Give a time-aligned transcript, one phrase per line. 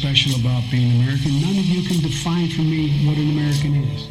[0.00, 1.40] Special about being American.
[1.40, 4.08] None of you can define for me what an American is.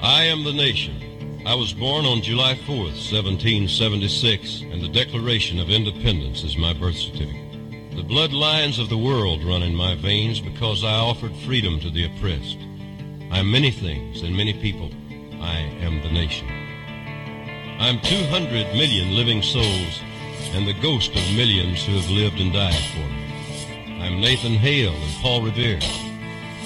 [0.00, 1.42] I am the nation.
[1.44, 6.96] I was born on July 4th, 1776, and the Declaration of Independence is my birth
[6.96, 7.52] certificate.
[7.90, 12.06] The bloodlines of the world run in my veins because I offered freedom to the
[12.06, 12.58] oppressed.
[13.30, 14.90] I am many things and many people.
[15.42, 16.48] I am the nation.
[17.78, 20.00] I'm 200 million living souls
[20.54, 23.17] and the ghost of millions who have lived and died for me.
[24.08, 25.80] I'm Nathan Hale and Paul Revere.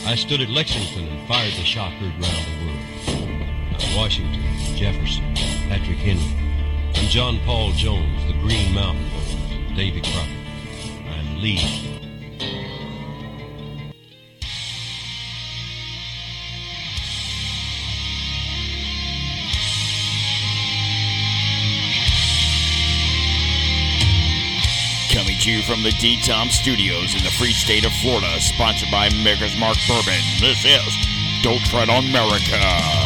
[0.06, 3.82] I stood at Lexington and fired the shot heard round the world.
[3.82, 4.41] I'm Washington,
[4.77, 5.24] Jefferson,
[5.68, 6.23] Patrick Henry.
[6.95, 10.37] I'm John Paul Jones, the Green Mountain Boys, Davy Crockett.
[11.10, 11.81] I'm Lee.
[25.52, 29.76] You from the D-Tom Studios in the free state of Florida, sponsored by Maker's Mark
[29.86, 30.20] Bourbon.
[30.40, 30.96] This is
[31.42, 33.01] Don't Tread on America.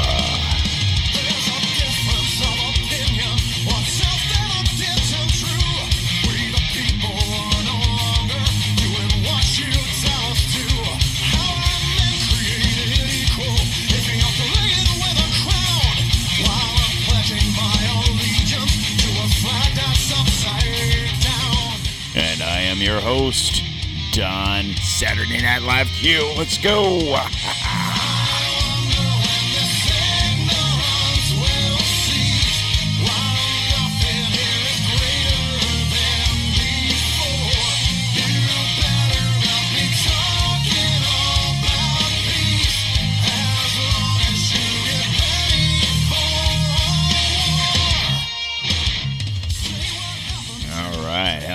[23.27, 23.61] Host,
[24.13, 26.33] Don Saturday Night Live Q.
[26.39, 27.17] Let's go.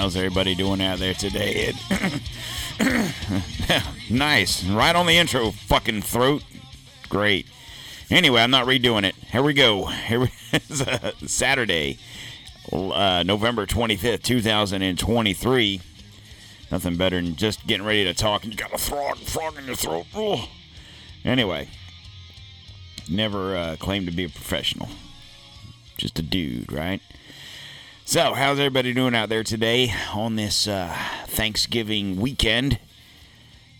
[0.01, 1.73] how's everybody doing out there today?
[4.09, 6.43] Nice, right on the intro, fucking throat.
[7.07, 7.45] Great.
[8.09, 9.15] Anyway, I'm not redoing it.
[9.15, 9.85] Here we go.
[9.85, 11.99] Here uh, Saturday,
[12.73, 15.81] uh, November 25th, 2023.
[16.71, 19.65] Nothing better than just getting ready to talk and you got a frog, frog in
[19.67, 20.07] your throat.
[20.15, 20.49] Ugh.
[21.23, 21.69] Anyway,
[23.07, 24.89] never uh, claimed to be a professional.
[25.95, 27.01] Just a dude, right?
[28.11, 30.93] So, how's everybody doing out there today on this uh,
[31.27, 32.77] Thanksgiving weekend?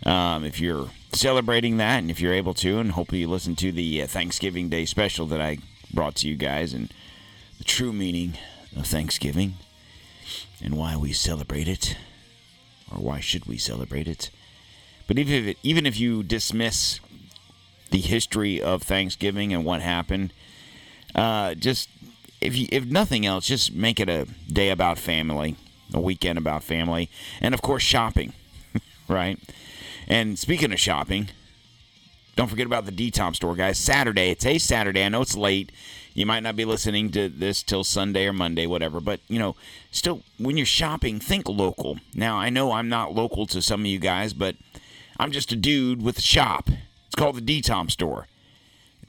[0.06, 3.74] Um, if you're celebrating that, and if you're able to, and hopefully you listen to
[3.74, 5.58] the uh, Thanksgiving Day special that I
[5.94, 6.94] brought to you guys, and
[7.58, 8.38] the true meaning
[8.74, 9.56] of Thanksgiving,
[10.64, 11.98] and why we celebrate it,
[12.90, 14.30] or why should we celebrate it?
[15.08, 17.02] But even if, even if you dismiss
[17.90, 20.32] the history of Thanksgiving and what happened,
[21.16, 21.90] uh, just
[22.42, 25.56] if you, if nothing else, just make it a day about family,
[25.94, 27.10] a weekend about family,
[27.40, 28.34] and of course shopping,
[29.08, 29.40] right?
[30.08, 31.30] And speaking of shopping,
[32.36, 33.78] don't forget about the D-Tom store, guys.
[33.78, 35.04] Saturday, it's a Saturday.
[35.04, 35.72] I know it's late.
[36.14, 39.00] You might not be listening to this till Sunday or Monday, whatever.
[39.00, 39.56] But you know,
[39.92, 42.00] still, when you're shopping, think local.
[42.14, 44.56] Now, I know I'm not local to some of you guys, but
[45.18, 46.70] I'm just a dude with a shop.
[47.06, 48.28] It's called the D-Tom store.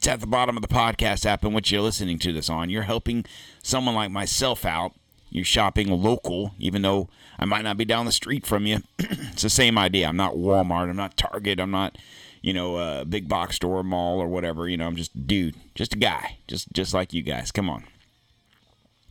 [0.02, 2.70] It's at the bottom of the podcast app in which you're listening to this on.
[2.70, 3.24] You're helping
[3.62, 4.94] someone like myself out.
[5.30, 7.08] You're shopping local, even though
[7.38, 8.82] I might not be down the street from you.
[8.98, 10.08] it's the same idea.
[10.08, 10.90] I'm not Walmart.
[10.90, 11.60] I'm not Target.
[11.60, 11.98] I'm not,
[12.40, 14.68] you know, a big box store, mall, or whatever.
[14.68, 17.52] You know, I'm just dude, just a guy, just just like you guys.
[17.52, 17.84] Come on,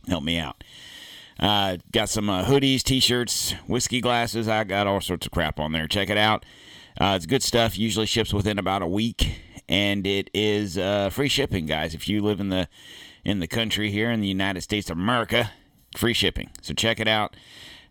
[0.08, 0.62] help me out.
[1.40, 4.46] Uh, got some uh, hoodies, t-shirts, whiskey glasses.
[4.46, 5.88] I got all sorts of crap on there.
[5.88, 6.44] Check it out.
[7.00, 7.78] Uh, it's good stuff.
[7.78, 11.94] Usually ships within about a week, and it is uh, free shipping, guys.
[11.94, 12.68] If you live in the
[13.24, 15.52] in the country here in the United States of America,
[15.96, 16.50] free shipping.
[16.60, 17.36] So check it out.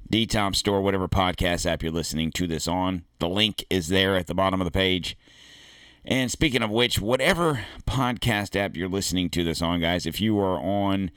[0.10, 3.06] D-Tom Store, whatever podcast app you're listening to this on.
[3.20, 5.18] The link is there at the bottom of the page.
[6.04, 10.38] And speaking of which, whatever podcast app you're listening to this on, guys, if you
[10.40, 11.12] are on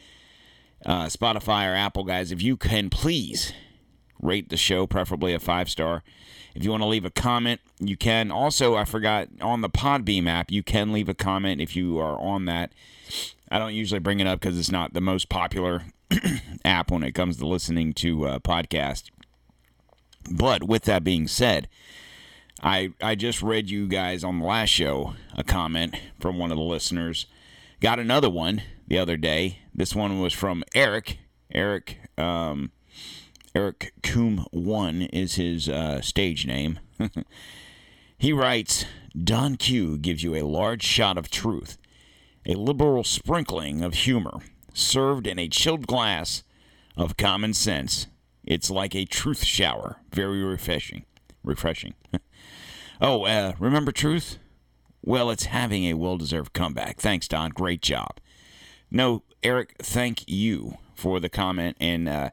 [0.87, 3.53] uh, Spotify or Apple, guys, if you can please
[4.21, 6.05] rate the show, preferably a five star.
[6.55, 8.31] If you want to leave a comment, you can.
[8.31, 12.19] Also, I forgot on the Podbean app, you can leave a comment if you are
[12.21, 12.73] on that.
[13.51, 15.85] I don't usually bring it up because it's not the most popular
[16.65, 19.11] app when it comes to listening to uh, podcasts.
[20.31, 21.69] But with that being said,
[22.63, 26.57] I I just read you guys on the last show a comment from one of
[26.57, 27.27] the listeners.
[27.81, 29.59] Got another one the other day.
[29.75, 31.19] This one was from Eric.
[31.53, 32.71] Eric um,
[33.55, 36.81] Eric Coom One is his uh, stage name.
[38.19, 38.85] he writes,
[39.17, 41.79] Don Q gives you a large shot of truth,
[42.45, 44.41] a liberal sprinkling of humor,
[44.73, 46.43] served in a chilled glass
[46.97, 48.09] of common sense.
[48.43, 51.05] It's like a truth shower, very refreshing.
[51.45, 51.95] refreshing.
[53.01, 54.39] oh, uh, remember truth?
[55.01, 56.99] Well, it's having a well deserved comeback.
[56.99, 57.51] Thanks, Don.
[57.51, 58.19] Great job.
[58.91, 62.31] No, Eric, thank you for the comment and uh,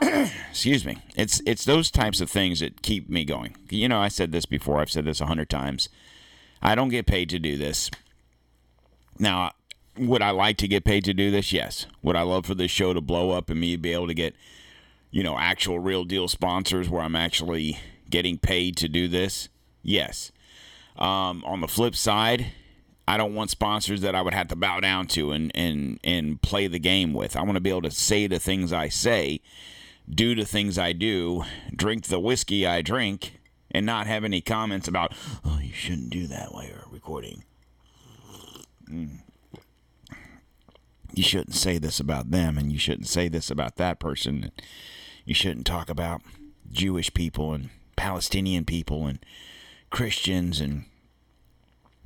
[0.50, 0.98] excuse me.
[1.16, 3.56] It's it's those types of things that keep me going.
[3.68, 4.80] You know, I said this before.
[4.80, 5.88] I've said this a hundred times.
[6.62, 7.90] I don't get paid to do this.
[9.18, 9.52] Now,
[9.98, 11.52] would I like to get paid to do this?
[11.52, 11.86] Yes.
[12.02, 14.34] Would I love for this show to blow up and me be able to get,
[15.10, 19.48] you know, actual real deal sponsors where I'm actually getting paid to do this?
[19.82, 20.32] Yes.
[20.96, 22.46] Um, on the flip side,
[23.08, 26.40] I don't want sponsors that I would have to bow down to and, and, and
[26.40, 27.36] play the game with.
[27.36, 29.40] I want to be able to say the things I say,
[30.12, 33.38] do the things I do, drink the whiskey I drink,
[33.70, 35.14] and not have any comments about,
[35.44, 37.44] oh, you shouldn't do that while you're recording.
[38.90, 39.18] Mm.
[41.12, 44.50] You shouldn't say this about them, and you shouldn't say this about that person.
[45.24, 46.22] You shouldn't talk about
[46.70, 49.18] Jewish people and Palestinian people and
[49.90, 50.84] Christians and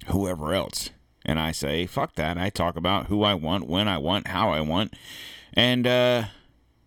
[0.06, 0.90] whoever else.
[1.24, 2.36] And I say, fuck that.
[2.36, 4.94] I talk about who I want, when I want, how I want.
[5.54, 6.24] And uh,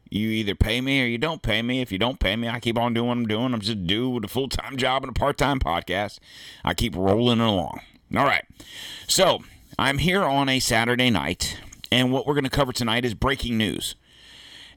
[0.10, 1.82] you either pay me or you don't pay me.
[1.82, 3.54] If you don't pay me, I keep on doing what I'm doing.
[3.54, 6.20] I'm just do with a full time job and a part time podcast.
[6.64, 7.82] I keep rolling along.
[8.16, 8.46] All right.
[9.08, 9.40] So
[9.78, 11.60] I'm here on a Saturday night,
[11.92, 13.96] and what we're going to cover tonight is breaking news.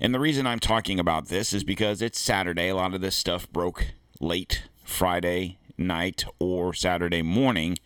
[0.00, 2.68] And the reason I'm talking about this is because it's Saturday.
[2.68, 3.88] A lot of this stuff broke
[4.18, 7.78] late Friday night or Saturday morning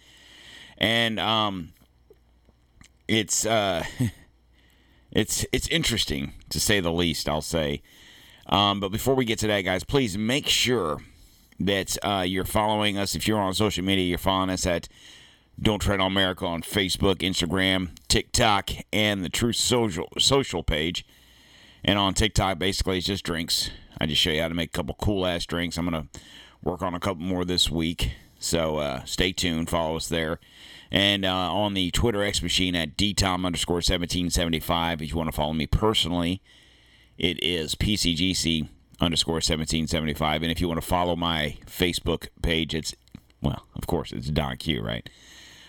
[0.79, 1.73] and um,
[3.09, 3.85] it's uh,
[5.15, 7.29] it's it's interesting to say the least.
[7.29, 7.83] I'll say.
[8.47, 11.01] Um, but before we get to that, guys, please make sure
[11.59, 13.15] that uh, you're following us.
[13.15, 14.89] If you're on social media, you're following us at
[15.61, 21.07] Don't Tread on America on Facebook, Instagram, TikTok, and the Truth Social social page.
[21.85, 23.71] And on TikTok, basically, it's just drinks.
[23.99, 25.79] I just show you how to make a couple cool ass drinks.
[25.79, 26.09] I'm gonna
[26.63, 28.13] work on a couple more this week.
[28.45, 29.71] So uh, stay tuned.
[29.71, 30.39] Follow us there.
[30.91, 35.03] And uh, on the Twitter X machine at dtom underscore 1775.
[35.03, 36.43] If you want to follow me personally,
[37.19, 38.69] it is PCGC
[39.01, 40.43] underscore 1775.
[40.43, 42.95] And if you want to follow my Facebook page, it's,
[43.41, 45.09] well, of course, it's Don Q, right?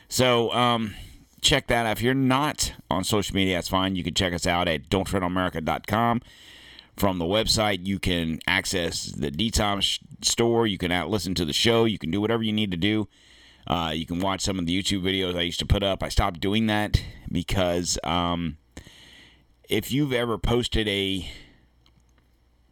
[0.07, 0.93] So, um,
[1.41, 1.93] check that out.
[1.93, 3.95] If you're not on social media, that's fine.
[3.95, 6.21] You can check us out at don'ttreadonamerica.com.
[6.97, 10.65] From the website, you can access the DTOM store.
[10.65, 11.85] You can listen to the show.
[11.85, 13.09] You can do whatever you need to do.
[13.67, 16.03] Uh, you can watch some of the YouTube videos I used to put up.
[16.03, 18.57] I stopped doing that because um,
[19.67, 21.29] if you've ever posted a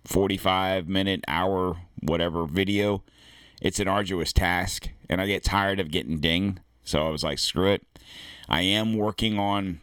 [0.06, 3.04] 45 minute, hour, whatever video,
[3.62, 6.60] it's an arduous task, and I get tired of getting dinged.
[6.84, 7.86] So I was like, screw it.
[8.50, 9.80] I am working on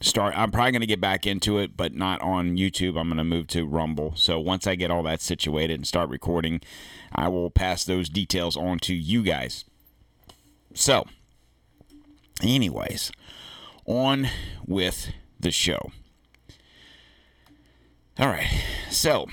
[0.00, 2.98] start I'm probably going to get back into it but not on YouTube.
[2.98, 4.14] I'm going to move to Rumble.
[4.16, 6.60] So once I get all that situated and start recording,
[7.14, 9.64] I will pass those details on to you guys.
[10.74, 11.06] So,
[12.42, 13.12] anyways,
[13.86, 14.28] on
[14.66, 15.92] with the show.
[18.18, 18.62] All right.
[18.90, 19.26] So,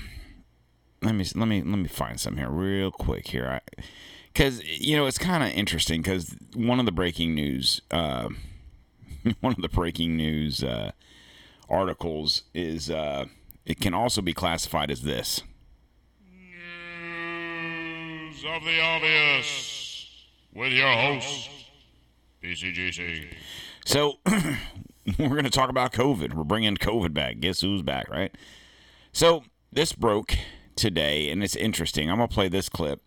[1.02, 3.60] let me let me let me find some here real quick here.
[3.60, 3.82] I
[4.34, 8.28] cuz you know, it's kind of interesting cuz one of the breaking news uh
[9.40, 10.92] one of the breaking news uh
[11.68, 13.24] articles is uh
[13.64, 15.42] it can also be classified as this.
[16.30, 21.48] News of the obvious with your host,
[22.42, 23.28] PCGC.
[23.84, 24.18] So,
[25.18, 26.34] we're going to talk about COVID.
[26.34, 27.40] We're bringing COVID back.
[27.40, 28.36] Guess who's back, right?
[29.12, 30.36] So, this broke
[30.76, 32.10] today, and it's interesting.
[32.10, 33.00] I'm going to play this clip.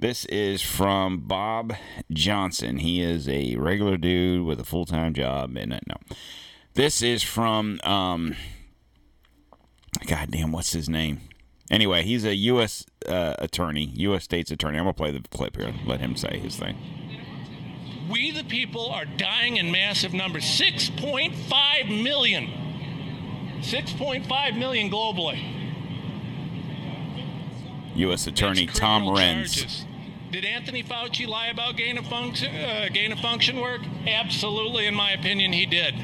[0.00, 1.74] This is from Bob
[2.12, 2.78] Johnson.
[2.78, 5.56] He is a regular dude with a full time job.
[5.56, 5.96] And uh, no,
[6.74, 8.36] this is from, um,
[10.06, 11.22] God damn, what's his name?
[11.68, 12.86] Anyway, he's a U.S.
[13.08, 14.22] Uh, attorney, U.S.
[14.22, 14.78] state's attorney.
[14.78, 15.74] I'm going to play the clip here.
[15.84, 16.78] Let him say his thing.
[18.08, 22.46] We, the people, are dying in massive numbers 6.5 million.
[23.62, 25.58] 6.5 million globally.
[27.96, 28.28] U.S.
[28.28, 29.56] Attorney Tom Renz.
[29.56, 29.84] charges.
[30.30, 33.80] Did Anthony Fauci lie about gain of function, uh, gain of function work?
[34.06, 35.94] Absolutely, in my opinion, he did.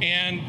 [0.00, 0.40] And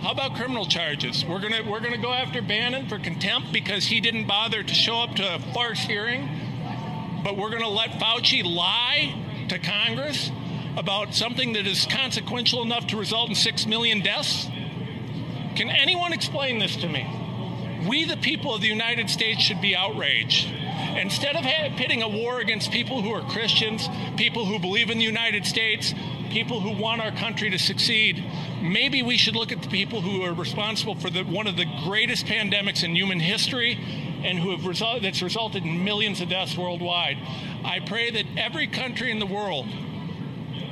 [0.00, 1.24] how about criminal charges?
[1.24, 4.98] We're gonna we're gonna go after Bannon for contempt because he didn't bother to show
[4.98, 6.28] up to a farce hearing.
[7.24, 10.30] But we're gonna let Fauci lie to Congress
[10.76, 14.46] about something that is consequential enough to result in six million deaths.
[15.56, 17.08] Can anyone explain this to me?
[17.88, 20.48] We, the people of the United States, should be outraged.
[20.96, 21.44] Instead of
[21.76, 25.94] pitting a war against people who are Christians, people who believe in the United States,
[26.30, 28.24] people who want our country to succeed,
[28.60, 31.66] maybe we should look at the people who are responsible for the, one of the
[31.84, 33.78] greatest pandemics in human history
[34.24, 37.18] and who have that's resulted in millions of deaths worldwide.
[37.64, 39.66] I pray that every country in the world,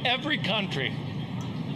[0.04, 0.92] every country,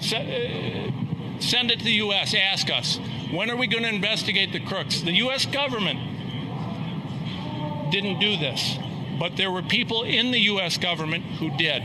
[0.01, 2.35] se- uh, send it to the U.S.
[2.35, 2.99] Ask us
[3.31, 5.03] when are we going to investigate the crooks.
[5.03, 5.47] The U.S.
[5.47, 6.16] government
[8.01, 8.77] didn't do this,
[9.19, 10.77] but there were people in the U.S.
[10.77, 11.83] government who did.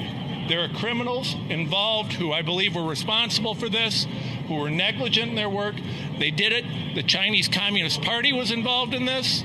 [0.50, 4.06] There are criminals involved who I believe were responsible for this,
[4.48, 5.76] who were negligent in their work.
[6.20, 6.66] They did it.
[6.96, 9.42] The Chinese Communist Party was involved in this.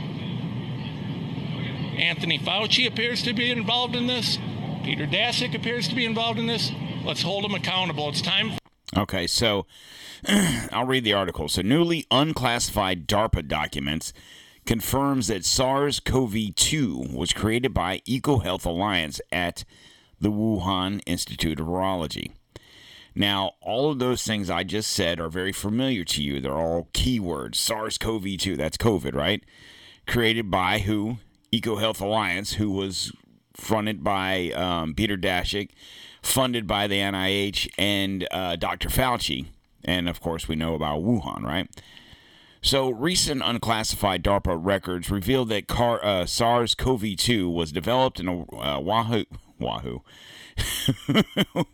[1.99, 4.38] Anthony Fauci appears to be involved in this.
[4.82, 6.73] Peter Daszak appears to be involved in this.
[7.04, 8.08] Let's hold them accountable.
[8.08, 8.58] It's time.
[8.96, 9.66] Okay, so
[10.73, 11.49] I'll read the article.
[11.49, 14.12] So, newly unclassified DARPA documents
[14.66, 19.64] confirms that SARS-CoV-2 was created by EcoHealth Alliance at
[20.20, 22.32] the Wuhan Institute of Virology.
[23.14, 26.40] Now, all of those things I just said are very familiar to you.
[26.40, 27.54] They're all keywords.
[27.54, 29.42] SARS-CoV-2, that's COVID, right?
[30.06, 31.18] Created by who?
[31.52, 33.12] EcoHealth Alliance, who was
[33.54, 35.70] fronted by um, Peter Daszak,
[36.20, 38.88] funded by the NIH and uh, Dr.
[38.88, 39.46] Fauci.
[39.85, 41.70] And of course, we know about Wuhan, right?
[42.66, 48.28] So, recent unclassified DARPA records reveal that car, uh, SARS CoV 2 was developed in
[48.28, 49.25] uh, Wahoo.
[49.61, 50.02] Wahoo.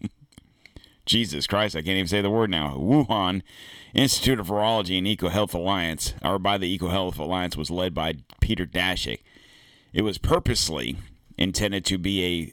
[1.07, 2.77] Jesus Christ, I can't even say the word now.
[2.77, 3.41] Wuhan
[3.95, 8.67] Institute of Virology and EcoHealth Alliance, or by the EcoHealth Alliance, was led by Peter
[8.67, 9.21] Daszak.
[9.95, 10.99] It was purposely
[11.39, 12.53] intended to be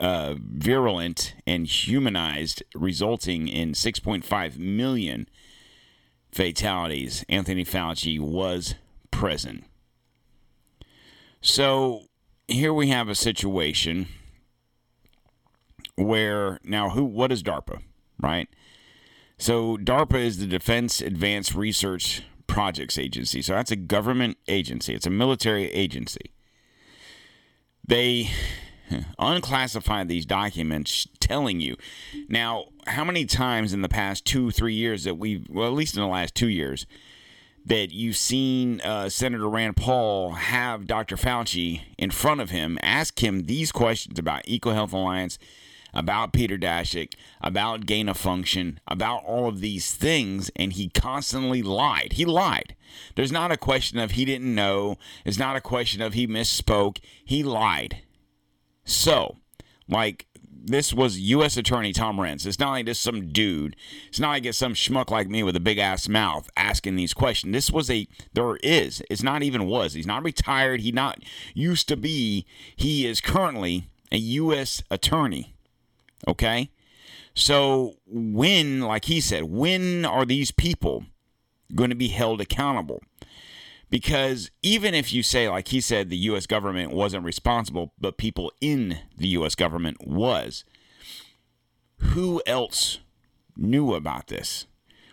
[0.00, 5.28] a uh, virulent and humanized, resulting in 6.5 million
[6.32, 7.24] fatalities.
[7.28, 8.74] Anthony Fauci was
[9.10, 9.64] present.
[11.40, 12.02] So
[12.48, 14.08] here we have a situation
[15.96, 17.82] where now who what is DARPA,
[18.20, 18.48] right?
[19.38, 23.40] So DARPA is the Defense Advanced Research Projects Agency.
[23.40, 24.94] So that's a government agency.
[24.94, 26.32] It's a military agency.
[27.86, 28.30] They
[29.18, 31.76] unclassified these documents telling you.
[32.28, 35.96] Now, how many times in the past two, three years that we've, well, at least
[35.96, 36.86] in the last two years,
[37.64, 41.16] that you've seen uh, Senator Rand Paul have Dr.
[41.16, 45.38] Fauci in front of him, ask him these questions about EcoHealth Alliance,
[45.92, 51.62] about Peter Daszak, about gain of function, about all of these things, and he constantly
[51.62, 52.14] lied.
[52.14, 52.76] He lied.
[53.14, 54.96] There's not a question of he didn't know.
[55.24, 56.98] It's not a question of he misspoke.
[57.24, 58.02] He lied.
[58.84, 59.36] So,
[59.88, 60.26] like,
[60.62, 61.56] this was U.S.
[61.56, 62.46] Attorney Tom Renz.
[62.46, 63.76] It's not like just some dude.
[64.08, 67.14] It's not like it's some schmuck like me with a big ass mouth asking these
[67.14, 67.52] questions.
[67.52, 69.94] This was a, there is, it's not even was.
[69.94, 70.80] He's not retired.
[70.80, 71.18] He not
[71.54, 72.46] used to be.
[72.76, 74.82] He is currently a U.S.
[74.90, 75.54] Attorney.
[76.28, 76.70] Okay?
[77.34, 81.04] So, when, like he said, when are these people
[81.74, 83.02] going to be held accountable?
[83.90, 86.46] Because even if you say, like he said, the U.S.
[86.46, 89.56] government wasn't responsible, but people in the U.S.
[89.56, 90.64] government was,
[91.96, 93.00] who else
[93.56, 94.66] knew about this?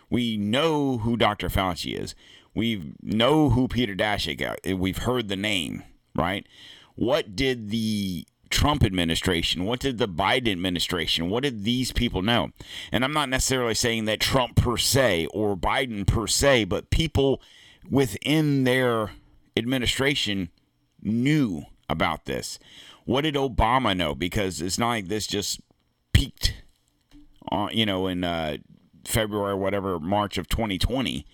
[0.08, 1.48] We know who Dr.
[1.48, 2.14] Fauci is.
[2.54, 4.78] We know who Peter Daszak.
[4.78, 5.82] We've heard the name,
[6.14, 6.46] right?
[6.94, 9.64] What did the Trump administration?
[9.64, 11.28] What did the Biden administration?
[11.28, 12.50] What did these people know?
[12.90, 17.42] And I'm not necessarily saying that Trump per se or Biden per se, but people
[17.90, 19.10] within their
[19.56, 20.50] administration
[21.02, 22.58] knew about this.
[23.04, 24.14] What did Obama know?
[24.14, 25.60] Because it's not like this just
[26.12, 26.54] peaked,
[27.50, 28.58] on, you know, in uh,
[29.04, 31.26] February, whatever, March of 2020.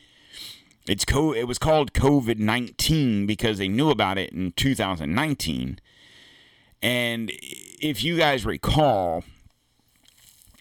[0.86, 5.78] It's co- It was called COVID 19 because they knew about it in 2019.
[6.82, 9.24] And if you guys recall,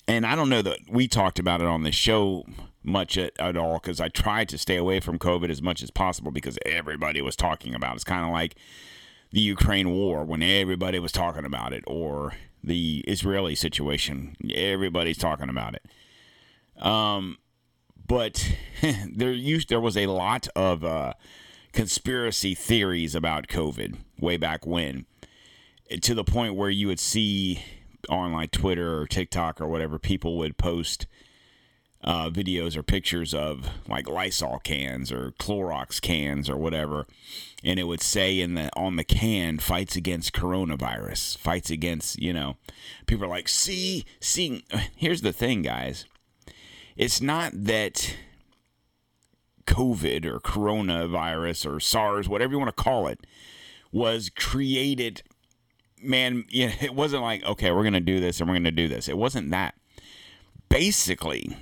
[0.08, 2.46] and I don't know that we talked about it on the show
[2.84, 5.92] much at, at all because I tried to stay away from COVID as much as
[5.92, 7.96] possible because everybody was talking about it.
[7.96, 8.56] It's kind of like
[9.32, 14.38] the Ukraine war when everybody was talking about it, or the Israeli situation.
[14.54, 16.84] Everybody's talking about it.
[16.84, 17.38] Um,
[18.08, 18.56] but
[19.12, 21.14] there used there was a lot of uh,
[21.72, 25.06] conspiracy theories about COVID way back when,
[26.02, 27.64] to the point where you would see
[28.10, 31.08] on like Twitter or TikTok or whatever people would post
[32.04, 37.06] uh, videos or pictures of like Lysol cans or Clorox cans or whatever,
[37.64, 42.34] and it would say in the on the can fights against coronavirus, fights against you
[42.34, 42.58] know,
[43.06, 44.66] people are like, see, see.
[44.96, 46.06] Here's the thing, guys,
[46.98, 48.16] it's not that
[49.66, 53.26] COVID or coronavirus or SARS, whatever you want to call it,
[53.92, 55.24] was created.
[56.02, 59.08] Man, it wasn't like okay, we're gonna do this and we're gonna do this.
[59.08, 59.76] It wasn't that.
[60.70, 61.56] Basically,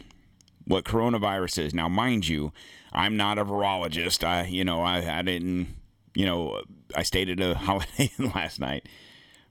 [0.66, 1.74] what coronavirus is.
[1.74, 2.52] Now, mind you,
[2.94, 4.24] I'm not a virologist.
[4.26, 5.76] I, you know, I, I didn't
[6.14, 6.62] you know,
[6.96, 8.88] I stayed at a Holiday last night.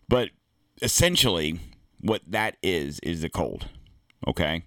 [0.09, 0.31] But
[0.83, 1.61] essentially,
[2.01, 3.69] what that is, is the cold.
[4.27, 4.65] Okay?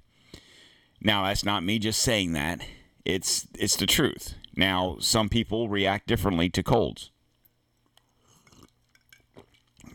[1.01, 2.61] Now, that's not me just saying that.
[3.05, 4.35] It's it's the truth.
[4.55, 7.11] Now, some people react differently to colds.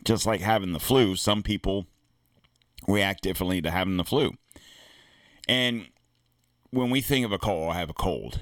[0.05, 1.87] Just like having the flu, some people
[2.87, 4.35] react differently to having the flu.
[5.49, 5.89] And
[6.71, 8.41] when we think of a cold, I have a cold.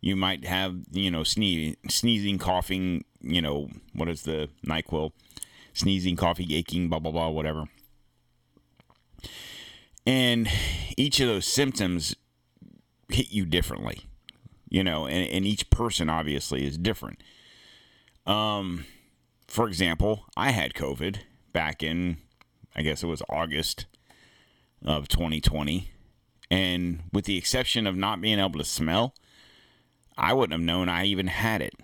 [0.00, 5.12] You might have, you know, sneezing, sneezing, coughing, you know, what is the NyQuil?
[5.72, 7.64] Sneezing, coughing, aching, blah, blah, blah, whatever.
[10.06, 10.48] And
[10.96, 12.14] each of those symptoms
[13.08, 14.00] hit you differently,
[14.68, 17.22] you know, and, and each person obviously is different.
[18.26, 18.84] Um,
[19.48, 21.18] for example, I had COVID
[21.52, 22.18] back in,
[22.74, 23.86] I guess it was August
[24.84, 25.90] of 2020.
[26.50, 29.14] And with the exception of not being able to smell,
[30.16, 31.74] I wouldn't have known I even had it.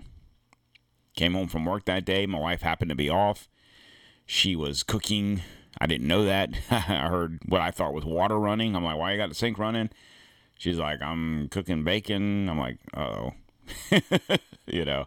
[1.16, 2.26] Came home from work that day.
[2.26, 3.48] My wife happened to be off.
[4.24, 5.42] She was cooking.
[5.80, 6.50] I didn't know that.
[6.70, 8.74] I heard what I thought was water running.
[8.74, 9.90] I'm like, why you got the sink running?
[10.56, 12.48] She's like, I'm cooking bacon.
[12.48, 13.32] I'm like, oh.
[14.66, 15.06] you know,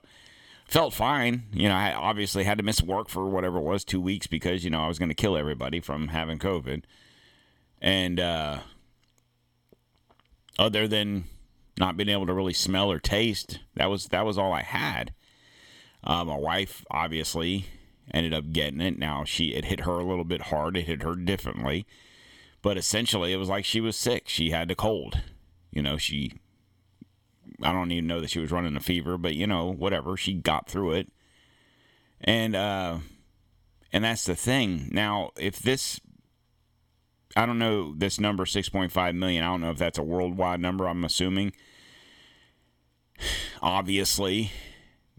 [0.67, 1.43] felt fine.
[1.53, 4.63] You know, I obviously had to miss work for whatever it was, two weeks, because,
[4.63, 6.83] you know, I was going to kill everybody from having COVID.
[7.81, 8.59] And, uh,
[10.57, 11.25] other than
[11.79, 13.59] not being able to really smell or taste.
[13.75, 15.13] That was that was all I had.
[16.03, 17.65] Uh, my wife obviously
[18.13, 18.97] ended up getting it.
[18.97, 20.77] Now she it hit her a little bit hard.
[20.77, 21.85] It hit her differently,
[22.61, 24.23] but essentially it was like she was sick.
[24.27, 25.21] She had the cold.
[25.71, 26.33] You know she.
[27.61, 30.17] I don't even know that she was running a fever, but you know whatever.
[30.17, 31.11] She got through it,
[32.21, 32.99] and uh,
[33.91, 34.89] and that's the thing.
[34.91, 35.99] Now if this
[37.35, 39.43] I don't know this number 6.5 million.
[39.43, 40.87] I don't know if that's a worldwide number.
[40.87, 41.53] I'm assuming.
[43.61, 44.51] Obviously,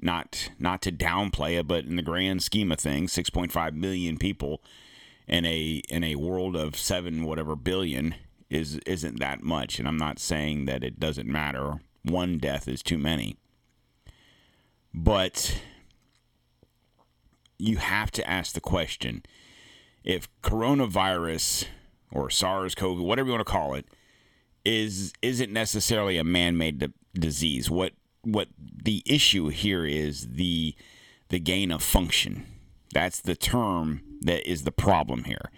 [0.01, 4.63] not not to downplay it, but in the grand scheme of things, 6.5 million people
[5.27, 8.15] in a in a world of 7 whatever billion
[8.49, 11.81] is isn't that much, and I'm not saying that it doesn't matter.
[12.03, 13.37] One death is too many.
[14.95, 15.61] But
[17.59, 19.25] you have to ask the question
[20.05, 21.67] if coronavirus
[22.13, 23.87] or SARS-CoV, whatever you want to call it,
[24.65, 27.71] is isn't necessarily a man-made disease.
[27.71, 27.93] What
[28.23, 30.75] what the issue here is the
[31.29, 32.47] the gain of function.
[32.93, 35.51] That's the term that is the problem here.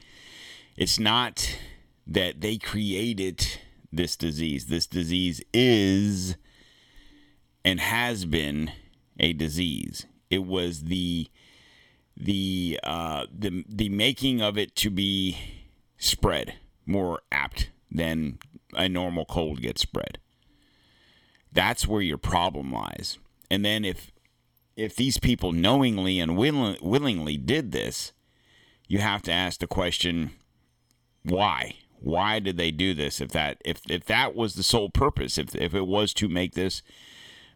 [0.76, 1.58] It's not
[2.06, 3.46] that they created
[3.92, 4.66] this disease.
[4.66, 6.37] This disease is
[7.64, 8.72] and has been
[9.18, 10.06] a disease.
[10.30, 11.28] It was the
[12.16, 15.38] the uh, the the making of it to be
[15.98, 16.54] spread
[16.87, 18.38] more apt than
[18.74, 20.18] a normal cold gets spread.
[21.52, 23.18] That's where your problem lies.
[23.50, 24.11] And then if
[24.76, 28.12] if these people knowingly and will, willingly did this,
[28.87, 30.30] you have to ask the question
[31.24, 31.74] why?
[32.00, 33.20] Why did they do this?
[33.20, 36.54] If that if if that was the sole purpose, if if it was to make
[36.54, 36.82] this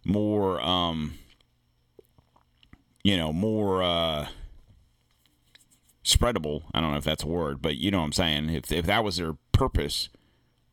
[0.05, 1.15] more um
[3.05, 4.29] you know, more uh
[6.05, 6.65] spreadable.
[6.75, 8.51] I don't know if that's a word, but you know what I'm saying.
[8.51, 10.09] If if that was their purpose,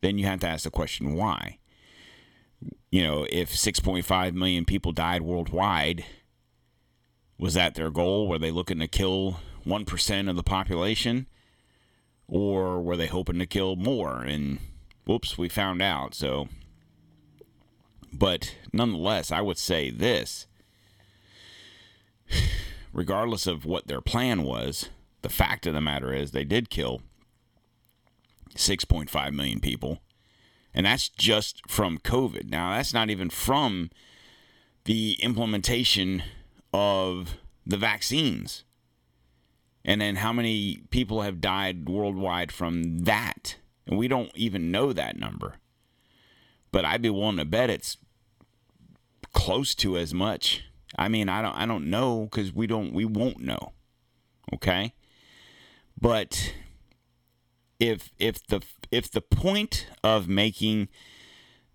[0.00, 1.58] then you have to ask the question why.
[2.90, 6.04] You know, if 6.5 million people died worldwide,
[7.38, 8.28] was that their goal?
[8.28, 11.26] Were they looking to kill 1% of the population?
[12.26, 14.22] Or were they hoping to kill more?
[14.22, 14.58] And
[15.06, 16.14] whoops, we found out.
[16.14, 16.48] So,
[18.12, 20.46] but nonetheless, I would say this
[22.92, 24.88] regardless of what their plan was,
[25.22, 27.02] the fact of the matter is they did kill
[28.54, 30.00] 6.5 million people.
[30.72, 32.48] And that's just from COVID.
[32.48, 33.90] Now, that's not even from
[34.84, 36.22] the implementation
[36.72, 38.64] of the vaccines.
[39.84, 43.56] And then how many people have died worldwide from that?
[43.86, 45.54] And we don't even know that number.
[46.70, 47.96] But I'd be willing to bet it's
[49.32, 50.64] close to as much.
[50.96, 53.72] I mean, I don't I don't know cuz we don't we won't know.
[54.52, 54.92] Okay?
[56.00, 56.54] But
[57.78, 60.88] if if the if the point of making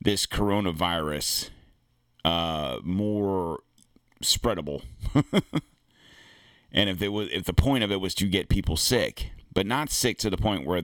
[0.01, 1.49] this coronavirus
[2.23, 3.59] uh, more
[4.23, 4.83] spreadable,
[6.71, 9.65] and if it was if the point of it was to get people sick, but
[9.65, 10.83] not sick to the point where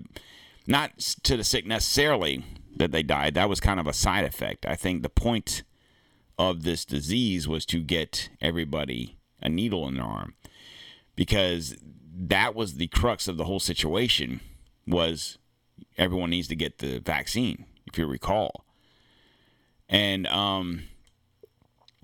[0.68, 2.44] not to the sick necessarily
[2.76, 3.34] that they died.
[3.34, 4.66] That was kind of a side effect.
[4.66, 5.64] I think the point
[6.38, 10.36] of this disease was to get everybody a needle in their arm
[11.16, 11.76] because
[12.14, 14.42] that was the crux of the whole situation
[14.86, 15.38] was
[15.98, 18.66] everyone needs to get the vaccine if you recall
[19.90, 20.84] and um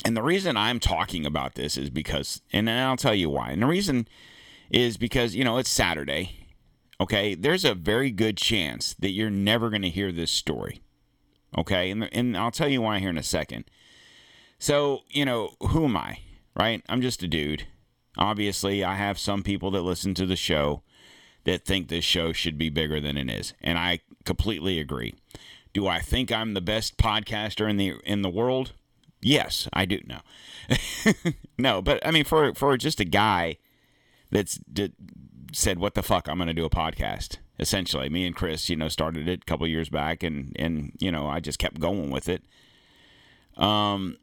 [0.05, 3.49] And the reason I'm talking about this is because, and I'll tell you why.
[3.49, 4.07] And the reason
[4.69, 6.47] is because, you know, it's Saturday.
[6.99, 7.35] Okay.
[7.35, 10.81] There's a very good chance that you're never going to hear this story.
[11.57, 11.89] Okay.
[11.89, 13.65] And, and I'll tell you why here in a second.
[14.59, 16.19] So, you know, who am I?
[16.55, 16.83] Right?
[16.87, 17.65] I'm just a dude.
[18.17, 20.81] Obviously, I have some people that listen to the show
[21.43, 23.53] that think this show should be bigger than it is.
[23.61, 25.15] And I completely agree.
[25.73, 28.73] Do I think I'm the best podcaster in the in the world?
[29.21, 29.99] Yes, I do.
[30.05, 30.19] No,
[31.57, 33.57] no, but I mean, for for just a guy
[34.31, 34.59] that's
[35.53, 36.27] said, "What the fuck?
[36.27, 39.45] I'm going to do a podcast." Essentially, me and Chris, you know, started it a
[39.45, 42.43] couple years back, and and you know, I just kept going with it.
[43.55, 44.17] Um,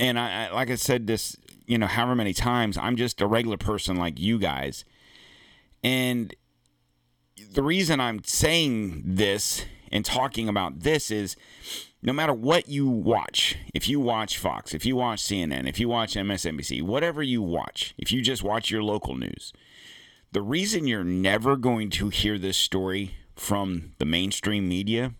[0.00, 3.26] and I, I like I said this, you know, however many times, I'm just a
[3.26, 4.84] regular person like you guys,
[5.82, 6.34] and
[7.52, 11.36] the reason I'm saying this and talking about this is
[12.02, 15.88] no matter what you watch, if you watch Fox, if you watch CNN, if you
[15.88, 19.52] watch MSNBC, whatever you watch, if you just watch your local news,
[20.32, 25.14] the reason you're never going to hear this story from the mainstream media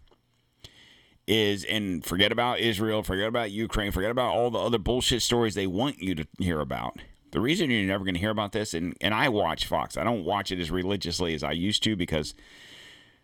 [1.29, 5.55] is, and forget about Israel, forget about Ukraine, forget about all the other bullshit stories
[5.55, 6.99] they want you to hear about.
[7.31, 10.05] The reason you're never going to hear about this, and, and I watch Fox, I
[10.05, 12.33] don't watch it as religiously as I used to because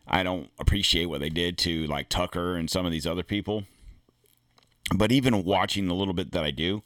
[0.06, 3.64] I don't appreciate what they did to like Tucker and some of these other people.
[4.94, 6.82] But even watching the little bit that I do,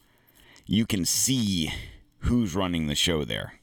[0.67, 1.73] you can see
[2.21, 3.55] who's running the show there.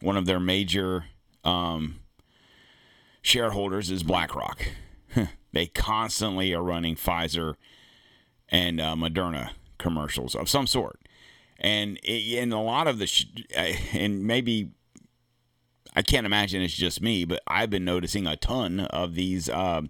[0.00, 1.06] One of their major
[1.44, 2.00] um,
[3.22, 4.68] shareholders is BlackRock.
[5.52, 7.54] they constantly are running Pfizer
[8.48, 11.00] and uh, Moderna commercials of some sort.
[11.58, 13.26] And in a lot of the, sh-
[13.92, 14.70] and maybe
[15.98, 19.48] I can't imagine it's just me, but I've been noticing a ton of these.
[19.48, 19.82] Uh,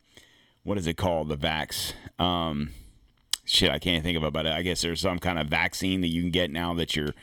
[0.63, 1.29] what is it called?
[1.29, 1.93] The vax.
[2.19, 2.71] Um,
[3.45, 6.09] shit, I can't think of it, but I guess there's some kind of vaccine that
[6.09, 7.15] you can get now that your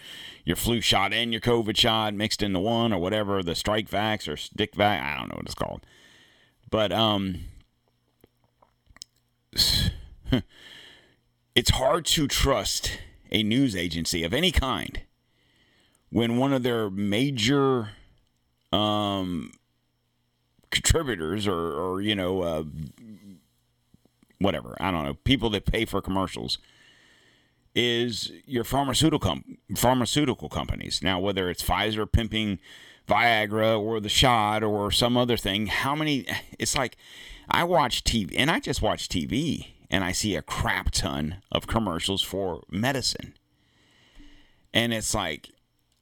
[0.43, 4.31] your flu shot and your COVID shot mixed into one or whatever, the strike vax
[4.31, 5.01] or stick vax.
[5.01, 5.81] I don't know what it's called,
[6.69, 7.39] but um,
[11.55, 12.99] it's hard to trust
[13.31, 15.01] a news agency of any kind
[16.09, 17.89] when one of their major
[18.71, 19.51] um,
[20.71, 22.63] contributors or, or you know, uh,
[24.39, 26.57] whatever, I don't know, people that pay for commercials
[27.73, 31.01] is your pharmaceutical com- pharmaceutical companies.
[31.03, 32.59] Now, whether it's Pfizer pimping
[33.07, 36.25] Viagra or the shot or some other thing, how many?
[36.57, 36.97] It's like
[37.49, 41.67] I watch TV and I just watch TV and I see a crap ton of
[41.67, 43.35] commercials for medicine,
[44.73, 45.49] and it's like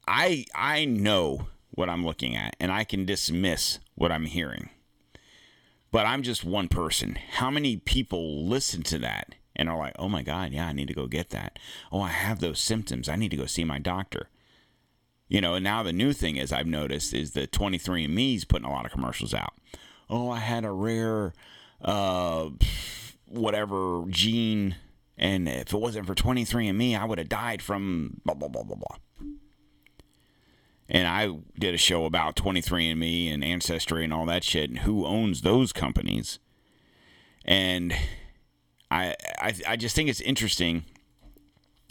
[0.08, 4.70] I I know what I'm looking at and I can dismiss what I'm hearing.
[5.90, 7.16] But I'm just one person.
[7.34, 10.88] How many people listen to that and are like, oh my God, yeah, I need
[10.88, 11.58] to go get that.
[11.92, 13.08] Oh, I have those symptoms.
[13.08, 14.28] I need to go see my doctor.
[15.28, 18.72] You know, and now the new thing is I've noticed is the 23andMe's putting a
[18.72, 19.54] lot of commercials out.
[20.08, 21.32] Oh, I had a rare,
[21.82, 22.50] uh,
[23.26, 24.76] whatever gene,
[25.16, 28.76] and if it wasn't for 23andMe, I would have died from blah, blah, blah, blah,
[28.76, 28.96] blah
[30.88, 35.06] and I did a show about 23andMe and Ancestry and all that shit and who
[35.06, 36.38] owns those companies.
[37.44, 37.94] And
[38.90, 40.84] I, I, I just think it's interesting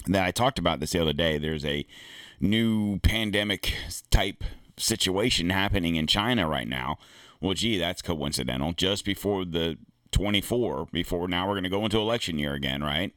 [0.07, 1.37] that I talked about this the other day.
[1.37, 1.85] There's a
[2.39, 3.73] new pandemic
[4.11, 4.43] type
[4.77, 6.97] situation happening in China right now.
[7.43, 8.71] Well, gee, that's coincidental.
[8.71, 9.77] Just before the
[10.11, 13.13] 24, before now we're going to go into election year again, right?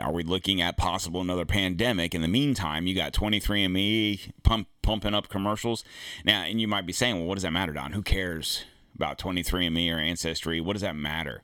[0.00, 2.14] Are we looking at possible another pandemic?
[2.14, 5.82] In the meantime, you got 23andMe pump, pumping up commercials.
[6.24, 7.92] Now, and you might be saying, well, what does that matter, Don?
[7.92, 8.62] Who cares
[8.94, 10.60] about 23andMe or Ancestry?
[10.60, 11.42] What does that matter?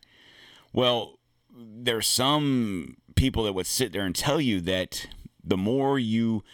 [0.73, 1.19] Well,
[1.53, 5.09] there's some people that would sit there and tell you that
[5.43, 6.45] the more you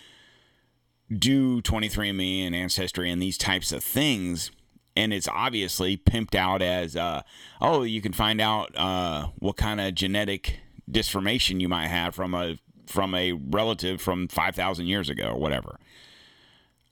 [1.12, 4.50] do 23andMe and Ancestry and these types of things,
[4.96, 7.22] and it's obviously pimped out as, uh,
[7.60, 12.34] oh, you can find out uh, what kind of genetic disformation you might have from
[12.34, 15.78] a from a relative from 5,000 years ago or whatever.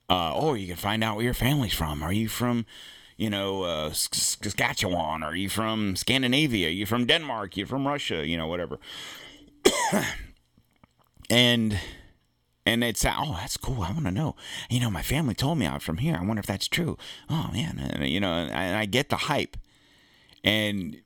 [0.09, 2.03] Uh, or you can find out where your family's from.
[2.03, 2.65] Are you from,
[3.19, 5.23] you know, uh, Saskatchewan?
[5.23, 6.69] Are you from Scandinavia?
[6.69, 7.57] Are you from Denmark?
[7.57, 8.27] Are you from Russia?
[8.27, 8.79] You know, whatever.
[11.31, 11.79] and
[12.65, 13.83] and it's oh that's cool.
[13.83, 14.37] I want to know.
[14.71, 16.17] You know, my family told me I'm from here.
[16.19, 16.97] I wonder if that's true.
[17.29, 19.57] Oh man, and, you know, and I get the hype.
[20.45, 21.03] And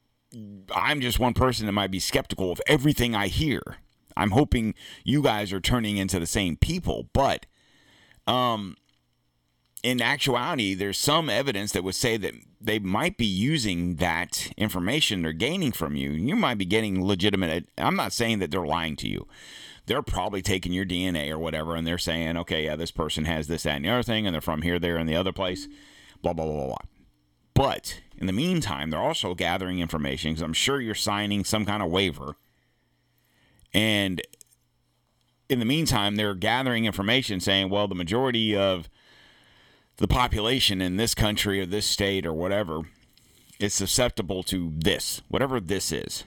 [0.74, 3.78] I'm just one person that might be skeptical of everything I hear.
[4.16, 7.44] I'm hoping you guys are turning into the same people, but
[8.26, 8.76] um,
[9.82, 15.22] in actuality, there's some evidence that would say that they might be using that information
[15.22, 16.10] they're gaining from you.
[16.10, 17.68] You might be getting legitimate.
[17.76, 19.28] I'm not saying that they're lying to you.
[19.86, 23.46] They're probably taking your DNA or whatever, and they're saying, okay, yeah, this person has
[23.46, 25.68] this, that, and the other thing, and they're from here, there, and the other place,
[26.22, 26.76] blah, blah, blah, blah, blah.
[27.54, 31.82] But in the meantime, they're also gathering information because I'm sure you're signing some kind
[31.82, 32.36] of waiver.
[33.72, 34.20] And
[35.48, 38.88] in the meantime, they're gathering information saying, well, the majority of
[39.98, 42.82] the population in this country or this state or whatever
[43.58, 46.24] is susceptible to this, whatever this is.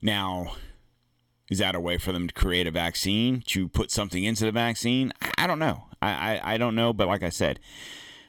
[0.00, 0.56] Now,
[1.52, 4.52] is that a way for them to create a vaccine, to put something into the
[4.52, 5.12] vaccine?
[5.38, 5.84] I don't know.
[6.00, 7.60] I, I, I don't know, but like I said,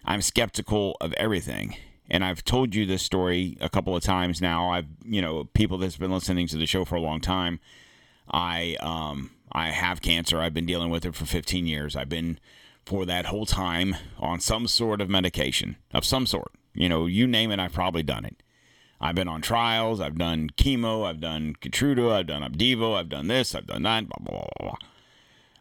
[0.05, 1.77] I'm skeptical of everything.
[2.09, 4.69] And I've told you this story a couple of times now.
[4.69, 7.61] I've, you know, people that's been listening to the show for a long time.
[8.29, 10.39] I, um, I have cancer.
[10.41, 11.95] I've been dealing with it for 15 years.
[11.95, 12.39] I've been
[12.85, 16.51] for that whole time on some sort of medication of some sort.
[16.73, 18.42] You know, you name it, I've probably done it.
[19.03, 19.99] I've been on trials.
[19.99, 21.05] I've done chemo.
[21.05, 22.13] I've done Keytruda.
[22.13, 22.97] I've done Opdivo.
[22.97, 23.53] I've done this.
[23.53, 24.07] I've done that.
[24.07, 24.69] Blah blah blah.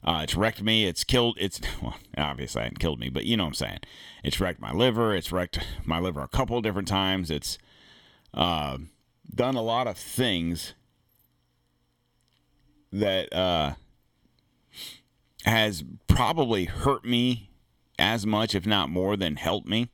[0.05, 0.15] blah.
[0.15, 0.85] Uh, it's wrecked me.
[0.87, 1.37] It's killed.
[1.41, 3.79] It's well, obviously it killed me, but you know what I'm saying.
[4.23, 5.13] It's wrecked my liver.
[5.13, 7.33] It's wrecked my liver a couple different times.
[7.33, 7.59] It's
[8.33, 8.79] uh,
[9.35, 10.75] done a lot of things
[12.93, 13.73] that uh,
[15.45, 17.51] has probably hurt me
[17.99, 19.89] as much, if not more, than helped me.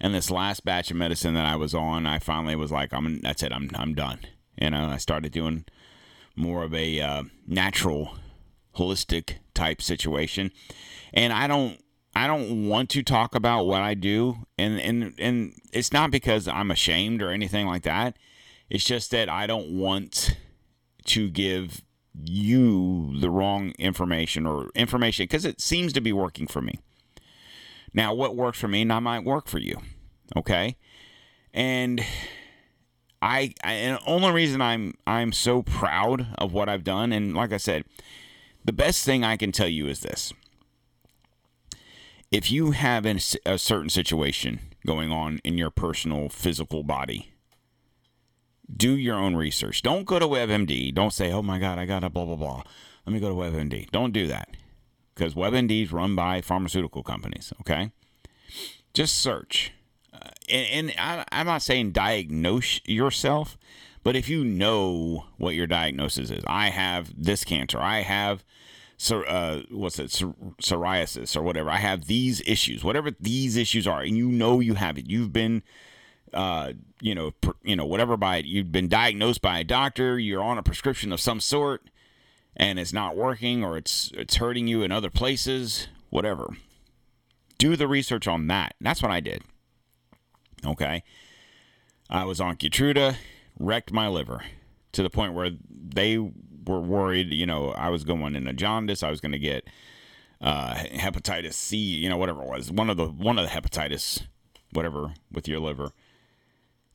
[0.00, 3.20] And this last batch of medicine that I was on, I finally was like, "I'm
[3.20, 3.52] that's it.
[3.52, 4.20] I'm I'm done."
[4.60, 5.64] You know, I started doing
[6.34, 8.16] more of a uh, natural,
[8.76, 10.50] holistic type situation,
[11.14, 11.80] and I don't
[12.14, 16.48] I don't want to talk about what I do, and and and it's not because
[16.48, 18.16] I'm ashamed or anything like that.
[18.70, 20.36] It's just that I don't want
[21.06, 21.82] to give
[22.24, 26.78] you the wrong information or information because it seems to be working for me.
[27.96, 29.78] Now, what works for me not might work for you.
[30.36, 30.76] Okay,
[31.54, 32.04] and
[33.22, 37.34] I, I and the only reason I'm I'm so proud of what I've done, and
[37.34, 37.84] like I said,
[38.64, 40.34] the best thing I can tell you is this:
[42.30, 47.32] if you have a certain situation going on in your personal physical body
[48.74, 49.80] do your own research.
[49.80, 50.92] Don't go to WebMD.
[50.92, 52.62] Don't say, oh my God, I got a blah, blah, blah.
[53.06, 53.90] Let me go to WebMD.
[53.92, 54.48] Don't do that
[55.16, 57.90] because WebMD is run by pharmaceutical companies, okay?
[58.92, 59.72] Just search.
[60.12, 63.56] Uh, and, and I, I'm not saying diagnose yourself,
[64.02, 68.44] but if you know what your diagnosis is, I have this cancer, I have
[69.10, 71.70] uh, what's it, psoriasis or whatever.
[71.70, 75.08] I have these issues, whatever these issues are, and you know you have it.
[75.10, 75.62] You've been
[76.32, 80.18] uh, you know, per, you know, whatever by it, you've been diagnosed by a doctor,
[80.18, 81.88] you're on a prescription of some sort,
[82.56, 86.48] and it's not working or it's it's hurting you in other places, whatever.
[87.58, 88.74] Do the research on that.
[88.80, 89.42] That's what I did.
[90.64, 91.02] Okay.
[92.08, 93.16] I was on Keytruda,
[93.58, 94.42] wrecked my liver
[94.92, 99.10] to the point where they were worried, you know, I was going into jaundice, I
[99.10, 99.66] was going to get
[100.40, 104.26] uh, hepatitis C, you know, whatever it was, one of the one of the hepatitis,
[104.72, 105.92] whatever, with your liver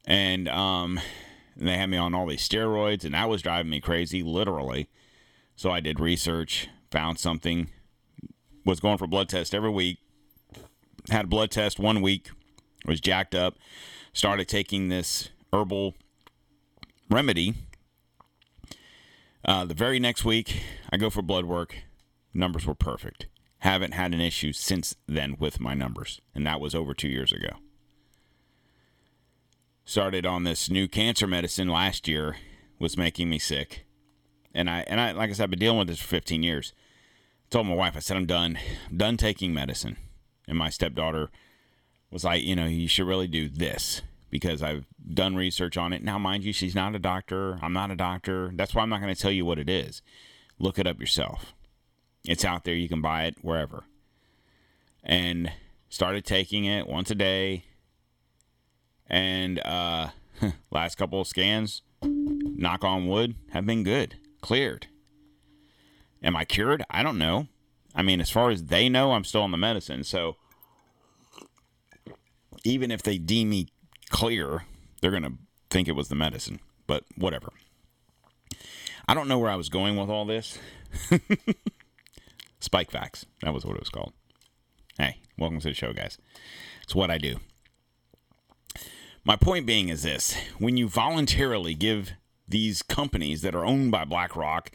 [0.05, 0.99] and um,
[1.57, 4.89] and they had me on all these steroids, and that was driving me crazy, literally.
[5.61, 7.69] So I did research, found something,
[8.65, 9.99] was going for blood test every week,
[11.11, 12.31] had a blood test one week,
[12.87, 13.59] was jacked up,
[14.11, 15.93] started taking this herbal
[17.11, 17.53] remedy.
[19.45, 21.75] Uh, the very next week, I go for blood work.
[22.33, 23.27] Numbers were perfect.
[23.59, 27.31] Haven't had an issue since then with my numbers, and that was over two years
[27.31, 27.57] ago
[29.83, 32.37] started on this new cancer medicine last year
[32.79, 33.85] was making me sick.
[34.53, 36.73] And I and I like I said, I've been dealing with this for 15 years.
[37.45, 38.57] I told my wife, I said, I'm done.
[38.89, 39.97] I'm done taking medicine.
[40.47, 41.29] And my stepdaughter
[42.09, 46.03] was like, you know, you should really do this because I've done research on it.
[46.03, 47.59] Now, mind you, she's not a doctor.
[47.61, 48.51] I'm not a doctor.
[48.53, 50.01] That's why I'm not going to tell you what it is.
[50.59, 51.53] Look it up yourself.
[52.25, 52.75] It's out there.
[52.75, 53.83] You can buy it wherever.
[55.03, 55.51] And
[55.89, 57.65] started taking it once a day
[59.11, 60.09] and uh,
[60.71, 64.87] last couple of scans, knock on wood, have been good, cleared.
[66.23, 66.83] Am I cured?
[66.89, 67.47] I don't know.
[67.95, 70.03] I mean, as far as they know, I'm still on the medicine.
[70.03, 70.37] So
[72.63, 73.67] even if they deem me
[74.09, 74.65] clear,
[75.01, 75.33] they're going to
[75.69, 76.59] think it was the medicine.
[76.87, 77.51] But whatever.
[79.07, 80.57] I don't know where I was going with all this.
[82.61, 83.25] Spikevax.
[83.41, 84.13] That was what it was called.
[84.97, 86.17] Hey, welcome to the show, guys.
[86.83, 87.37] It's what I do.
[89.23, 92.13] My point being is this when you voluntarily give
[92.51, 94.71] these companies that are owned by BlackRock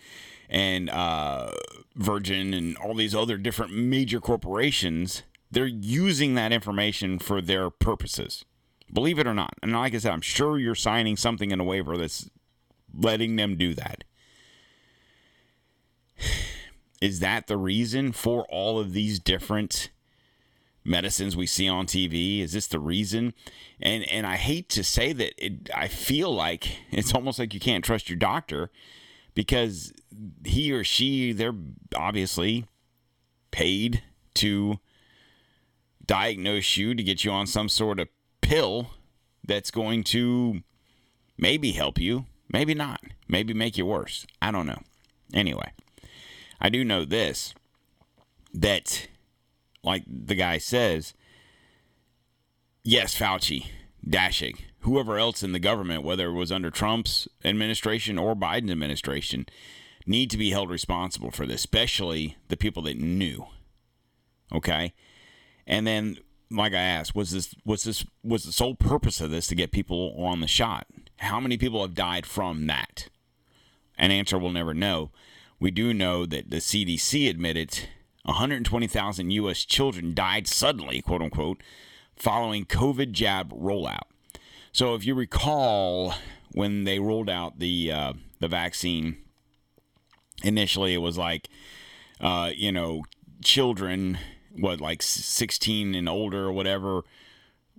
[0.48, 1.52] and uh,
[1.94, 8.44] Virgin and all these other different major corporations they're using that information for their purposes.
[8.92, 9.54] Believe it or not.
[9.62, 12.28] And like I said, I'm sure you're signing something in a waiver that's
[12.92, 14.04] letting them do that.
[17.00, 19.90] Is that the reason for all of these different
[20.86, 22.40] medicines we see on TV?
[22.40, 23.34] Is this the reason?
[23.80, 27.60] And and I hate to say that it I feel like it's almost like you
[27.60, 28.70] can't trust your doctor
[29.34, 29.92] because
[30.44, 31.54] he or she they're
[31.94, 32.66] obviously
[33.50, 34.02] paid
[34.34, 34.78] to
[36.06, 38.08] diagnose you to get you on some sort of
[38.40, 38.90] pill
[39.44, 40.62] that's going to
[41.38, 44.26] maybe help you, maybe not, maybe make you worse.
[44.40, 44.80] I don't know.
[45.34, 45.72] Anyway,
[46.60, 47.54] I do know this
[48.54, 49.08] that,
[49.86, 51.14] like the guy says,
[52.82, 53.66] yes, Fauci,
[54.06, 59.46] Daszak, whoever else in the government, whether it was under Trump's administration or Biden's administration,
[60.04, 63.46] need to be held responsible for this, especially the people that knew.
[64.52, 64.92] Okay?
[65.66, 66.18] And then
[66.50, 69.72] like I asked, was this was this was the sole purpose of this to get
[69.72, 70.86] people on the shot?
[71.18, 73.08] How many people have died from that?
[73.98, 75.10] An answer we'll never know.
[75.58, 77.88] We do know that the CDC admitted
[78.26, 79.64] 120,000 U.S.
[79.64, 81.62] children died suddenly, quote unquote,
[82.16, 84.08] following COVID jab rollout.
[84.72, 86.14] So if you recall,
[86.52, 89.16] when they rolled out the uh, the vaccine,
[90.42, 91.48] initially it was like,
[92.20, 93.02] uh, you know,
[93.42, 94.18] children
[94.58, 97.02] what like 16 and older or whatever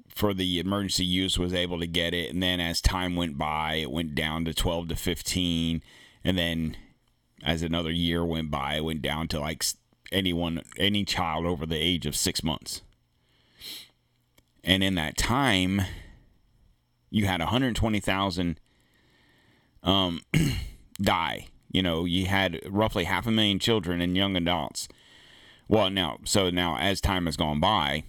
[0.07, 3.75] for the emergency use was able to get it and then as time went by
[3.75, 5.81] it went down to 12 to 15
[6.23, 6.77] and then
[7.43, 9.63] as another year went by it went down to like
[10.11, 12.81] anyone any child over the age of 6 months.
[14.63, 15.81] And in that time
[17.09, 18.59] you had 120,000
[19.83, 20.21] um
[21.01, 21.47] die.
[21.71, 24.87] You know you had roughly half a million children and young adults.
[25.69, 28.03] Well, now, so now as time has gone by,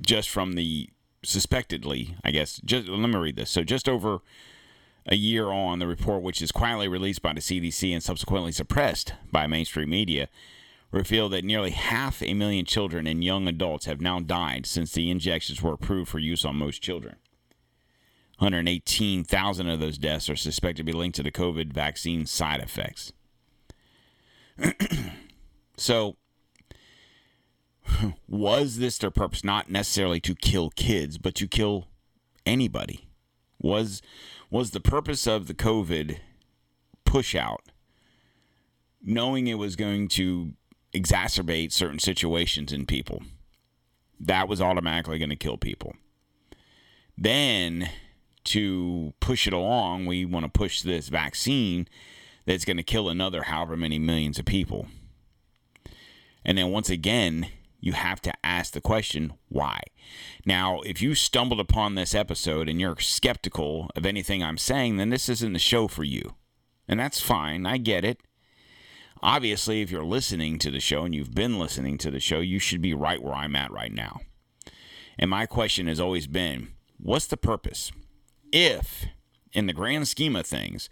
[0.00, 0.90] just from the
[1.24, 3.50] suspectedly, I guess, just let me read this.
[3.50, 4.18] So just over
[5.06, 9.14] a year on, the report, which is quietly released by the CDC and subsequently suppressed
[9.32, 10.28] by mainstream media,
[10.90, 15.10] revealed that nearly half a million children and young adults have now died since the
[15.10, 17.16] injections were approved for use on most children.
[18.38, 23.12] 118,000 of those deaths are suspected to be linked to the COVID vaccine side effects.
[25.76, 26.16] so,
[28.28, 29.42] was this their purpose?
[29.42, 31.88] Not necessarily to kill kids, but to kill
[32.44, 33.08] anybody.
[33.58, 34.02] Was
[34.50, 36.18] was the purpose of the COVID
[37.04, 37.62] push out
[39.06, 40.52] knowing it was going to
[40.98, 43.22] exacerbate certain situations in people?
[44.18, 45.94] That was automatically going to kill people.
[47.18, 47.90] Then
[48.44, 51.88] to push it along, we want to push this vaccine
[52.44, 54.86] that's going to kill another however many millions of people.
[56.44, 57.48] And then once again,
[57.80, 59.80] you have to ask the question, why?
[60.44, 65.10] Now, if you stumbled upon this episode and you're skeptical of anything I'm saying, then
[65.10, 66.34] this isn't the show for you.
[66.88, 67.66] And that's fine.
[67.66, 68.20] I get it.
[69.22, 72.58] Obviously, if you're listening to the show and you've been listening to the show, you
[72.58, 74.20] should be right where I'm at right now.
[75.18, 77.92] And my question has always been what's the purpose?
[78.52, 79.06] If,
[79.52, 80.88] in the grand scheme of things,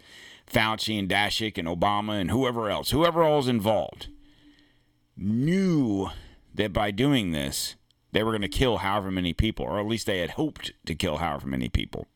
[0.47, 4.07] Fauci and Daszak and Obama and whoever else, whoever else involved,
[5.15, 6.09] knew
[6.53, 7.75] that by doing this,
[8.11, 10.95] they were going to kill however many people, or at least they had hoped to
[10.95, 12.07] kill however many people.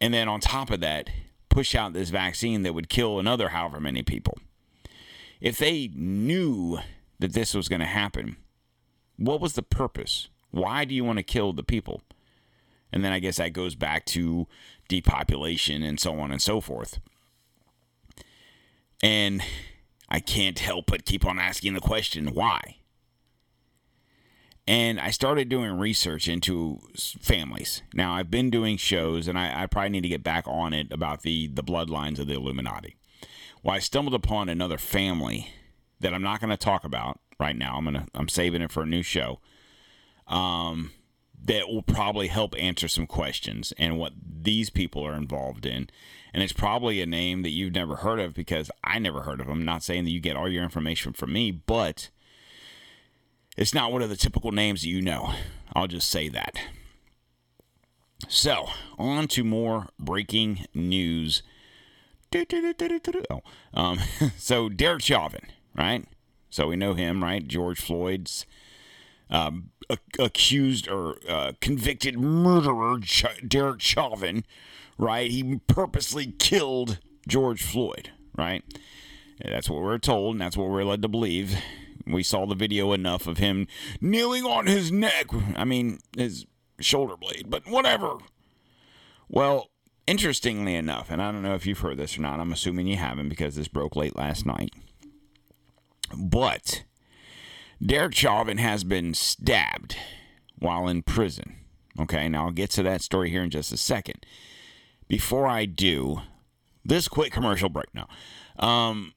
[0.00, 1.10] And then on top of that,
[1.48, 4.38] push out this vaccine that would kill another however many people.
[5.42, 6.78] If they knew
[7.18, 8.36] that this was going to happen,
[9.16, 10.28] what was the purpose?
[10.52, 12.00] Why do you want to kill the people?
[12.92, 14.46] And then I guess that goes back to
[14.86, 17.00] depopulation and so on and so forth.
[19.02, 19.42] And
[20.08, 22.76] I can't help but keep on asking the question why?
[24.66, 26.78] and I started doing research into
[27.20, 27.82] families.
[27.94, 30.92] Now I've been doing shows, and I, I, probably need to get back on it
[30.92, 32.96] about the the bloodlines of the Illuminati.
[33.62, 35.50] Well, I stumbled upon another family
[36.00, 37.76] that I'm not going to talk about right now.
[37.76, 39.40] I'm gonna I'm saving it for a new show.
[40.26, 40.92] Um,
[41.44, 45.90] that will probably help answer some questions and what these people are involved in.
[46.32, 49.46] And it's probably a name that you've never heard of because I never heard of
[49.46, 49.58] them.
[49.58, 52.10] I'm not saying that you get all your information from me, but
[53.56, 55.34] it's not one of the typical names that you know.
[55.74, 56.54] I'll just say that.
[58.28, 61.42] So, on to more breaking news.
[63.30, 63.42] Oh,
[63.74, 64.00] um,
[64.38, 66.04] so, Derek Chauvin, right?
[66.50, 67.46] So, we know him, right?
[67.46, 68.46] George Floyd's
[69.30, 69.70] um,
[70.18, 74.44] accused or uh, convicted murderer, Ch- Derek Chauvin,
[74.98, 75.30] right?
[75.30, 78.62] He purposely killed George Floyd, right?
[79.44, 81.56] That's what we're told, and that's what we're led to believe
[82.06, 83.66] We saw the video enough of him
[84.00, 85.26] kneeling on his neck.
[85.56, 86.46] I mean, his
[86.80, 88.18] shoulder blade, but whatever.
[89.28, 89.70] Well,
[90.06, 92.96] interestingly enough, and I don't know if you've heard this or not, I'm assuming you
[92.96, 94.74] haven't because this broke late last night.
[96.16, 96.84] But
[97.84, 99.96] Derek Chauvin has been stabbed
[100.58, 101.56] while in prison.
[101.98, 104.24] Okay, now I'll get to that story here in just a second.
[105.08, 106.22] Before I do,
[106.84, 108.08] this quick commercial break now.
[108.58, 109.12] Um,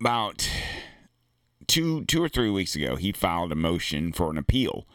[0.00, 0.48] about
[1.66, 4.86] two two or three weeks ago, he filed a motion for an appeal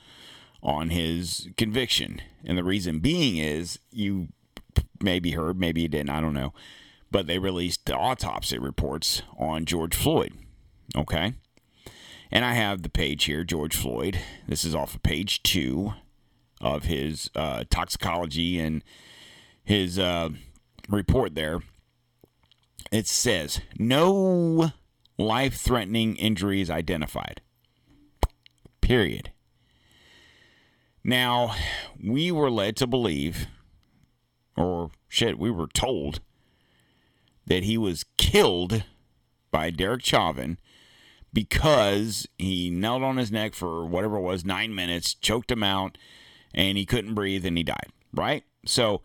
[0.63, 4.29] on his conviction, and the reason being is you
[5.01, 6.53] maybe heard, maybe you didn't, I don't know,
[7.11, 10.33] but they released the autopsy reports on George Floyd.
[10.95, 11.33] Okay,
[12.31, 14.19] and I have the page here, George Floyd.
[14.47, 15.93] This is off of page two
[16.61, 18.83] of his uh, toxicology and
[19.65, 20.29] his uh,
[20.87, 21.59] report there.
[22.89, 24.71] It says no
[25.17, 27.41] life threatening injuries identified.
[28.79, 29.32] Period.
[31.03, 31.55] Now,
[32.01, 33.47] we were led to believe,
[34.55, 36.21] or shit, we were told
[37.45, 38.83] that he was killed
[39.51, 40.57] by Derek Chauvin
[41.33, 45.97] because he knelt on his neck for whatever it was, nine minutes, choked him out,
[46.53, 48.43] and he couldn't breathe and he died, right?
[48.65, 49.01] So,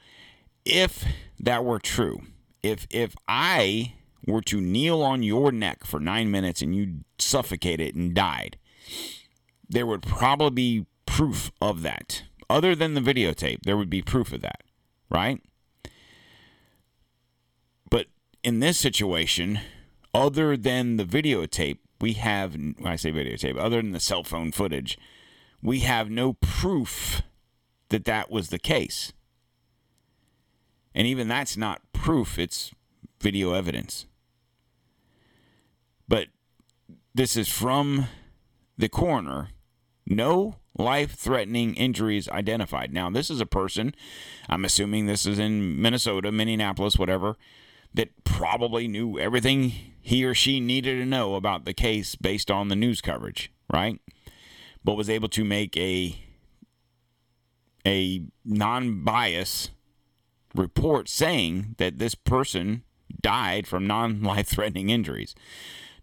[0.64, 1.04] if
[1.40, 2.22] that were true,
[2.62, 3.94] if if I
[4.26, 8.58] were to kneel on your neck for nine minutes and you suffocated and died,
[9.68, 10.86] there would probably be
[11.18, 12.22] proof of that.
[12.48, 14.62] Other than the videotape, there would be proof of that,
[15.10, 15.42] right?
[17.90, 18.06] But
[18.44, 19.58] in this situation,
[20.14, 24.52] other than the videotape, we have, when I say videotape, other than the cell phone
[24.52, 24.96] footage,
[25.60, 27.22] we have no proof
[27.88, 29.12] that that was the case.
[30.94, 32.70] And even that's not proof, it's
[33.20, 34.06] video evidence.
[36.06, 36.28] But
[37.12, 38.06] this is from
[38.76, 39.48] the coroner.
[40.06, 42.92] No life threatening injuries identified.
[42.92, 43.94] Now, this is a person,
[44.48, 47.36] I'm assuming this is in Minnesota, Minneapolis, whatever,
[47.94, 52.68] that probably knew everything he or she needed to know about the case based on
[52.68, 54.00] the news coverage, right?
[54.84, 56.22] But was able to make a
[57.86, 59.70] a non-bias
[60.54, 62.82] report saying that this person
[63.20, 65.34] died from non-life threatening injuries.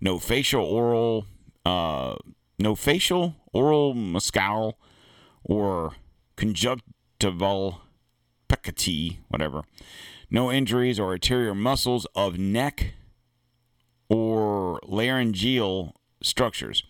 [0.01, 1.25] No facial oral
[1.65, 2.15] uh,
[2.57, 4.73] no facial, oral mucosal,
[5.43, 5.93] or
[6.35, 7.81] conjunctival
[8.49, 9.63] pecati, whatever.
[10.29, 12.93] No injuries or arterial muscles of neck
[14.09, 16.83] or laryngeal structures.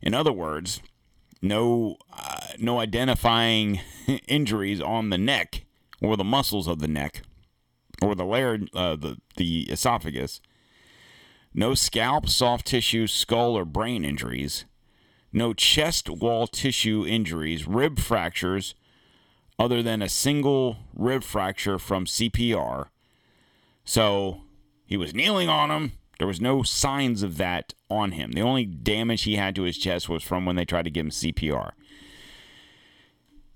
[0.00, 0.80] In other words,
[1.40, 3.80] no uh, no identifying
[4.28, 5.64] injuries on the neck
[6.00, 7.22] or the muscles of the neck
[8.02, 10.40] or the larynx, uh, the the esophagus.
[11.54, 14.64] No scalp, soft tissue, skull, or brain injuries
[15.32, 18.74] no chest wall tissue injuries, rib fractures,
[19.58, 22.86] other than a single rib fracture from CPR.
[23.84, 24.42] So
[24.86, 25.92] he was kneeling on him.
[26.18, 28.32] There was no signs of that on him.
[28.32, 31.06] The only damage he had to his chest was from when they tried to give
[31.06, 31.72] him CPR.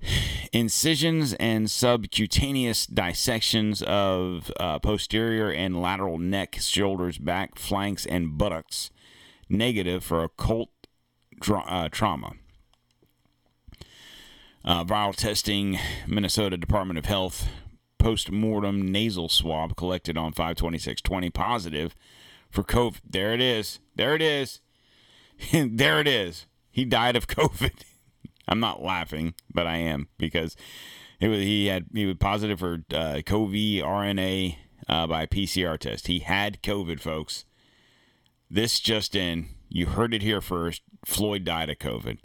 [0.52, 8.90] Incisions and subcutaneous dissections of uh, posterior and lateral neck, shoulders, back, flanks, and buttocks
[9.48, 10.70] negative for occult
[11.42, 12.32] tra- uh, trauma.
[14.64, 17.48] Uh, viral testing, Minnesota Department of Health
[17.98, 21.94] post mortem nasal swab collected on 52620 positive
[22.50, 23.00] for COVID.
[23.08, 23.80] There it is.
[23.94, 24.60] There it is.
[25.52, 26.46] there it is.
[26.70, 27.82] He died of COVID.
[28.48, 30.56] I'm not laughing, but I am because
[31.20, 34.56] it was, he had he was positive for uh, COVID RNA
[34.88, 36.08] uh, by PCR test.
[36.08, 37.44] He had COVID, folks.
[38.50, 39.46] This just in.
[39.74, 40.82] You heard it here first.
[41.04, 42.18] Floyd died of COVID.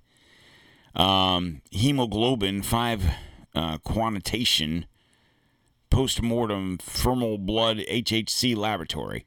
[0.96, 3.04] Um, hemoglobin 5
[3.56, 4.86] uh, quantitation
[5.90, 9.26] post-mortem thermal blood HHC laboratory.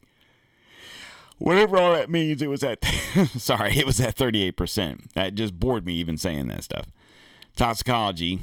[1.38, 2.84] Whatever all that means, it was at
[3.36, 5.12] sorry, it was at 38%.
[5.14, 6.86] That just bored me even saying that stuff.
[7.56, 8.40] Toxicology.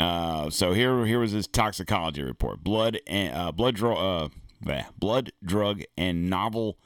[0.00, 4.30] Uh, so here, here was his toxicology report: blood and uh, blood, dro-
[4.64, 6.78] uh, blood, drug, and novel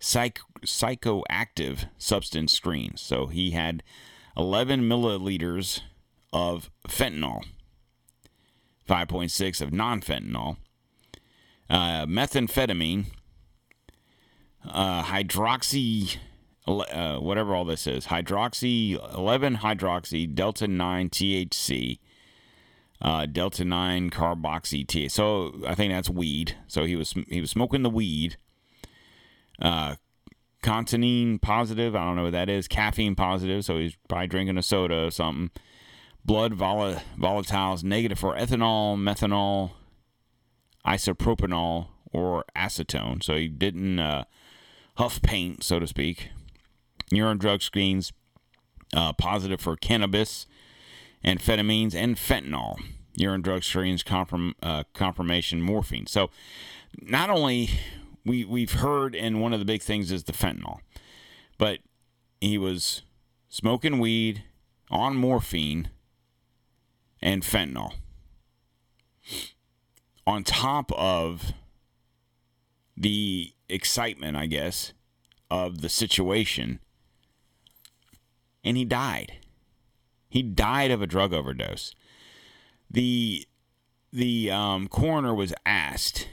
[0.00, 2.96] psych- psychoactive substance screen.
[2.96, 3.82] So he had
[4.36, 5.82] 11 milliliters
[6.32, 7.44] of fentanyl,
[8.88, 10.56] 5.6 of non fentanyl,
[11.68, 13.06] uh, methamphetamine,
[14.68, 16.16] uh, hydroxy,
[16.66, 21.98] uh, whatever all this is, hydroxy, 11 hydroxy, delta 9 THC.
[23.02, 25.08] Uh, delta 9 carboxy T.
[25.08, 26.58] So I think that's weed.
[26.66, 28.36] So he was he was smoking the weed
[29.60, 29.96] uh,
[30.62, 31.94] continine positive.
[31.94, 32.68] I don't know what that is.
[32.68, 35.50] Caffeine positive, so he's probably drinking a soda or something.
[36.24, 39.72] Blood vol- volatiles negative for ethanol, methanol,
[40.86, 43.22] isopropanol, or acetone.
[43.22, 44.24] So he didn't uh,
[44.96, 46.30] huff paint, so to speak.
[47.10, 48.12] Urine drug screens
[48.94, 50.46] uh, positive for cannabis,
[51.24, 52.76] amphetamines, and fentanyl.
[53.14, 56.06] Urine drug screens confirm, uh, confirmation morphine.
[56.06, 56.30] So
[57.00, 57.70] not only
[58.24, 60.80] we we've heard, and one of the big things is the fentanyl,
[61.58, 61.78] but
[62.40, 63.02] he was
[63.48, 64.44] smoking weed
[64.90, 65.90] on morphine
[67.22, 67.94] and fentanyl
[70.26, 71.52] on top of
[72.96, 74.92] the excitement, I guess,
[75.50, 76.80] of the situation.
[78.62, 79.38] And he died.
[80.28, 81.94] He died of a drug overdose.
[82.90, 83.46] The
[84.12, 86.28] the um, coroner was asked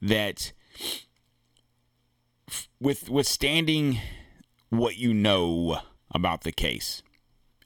[0.00, 0.52] that
[2.80, 3.98] with withstanding
[4.70, 7.02] what you know about the case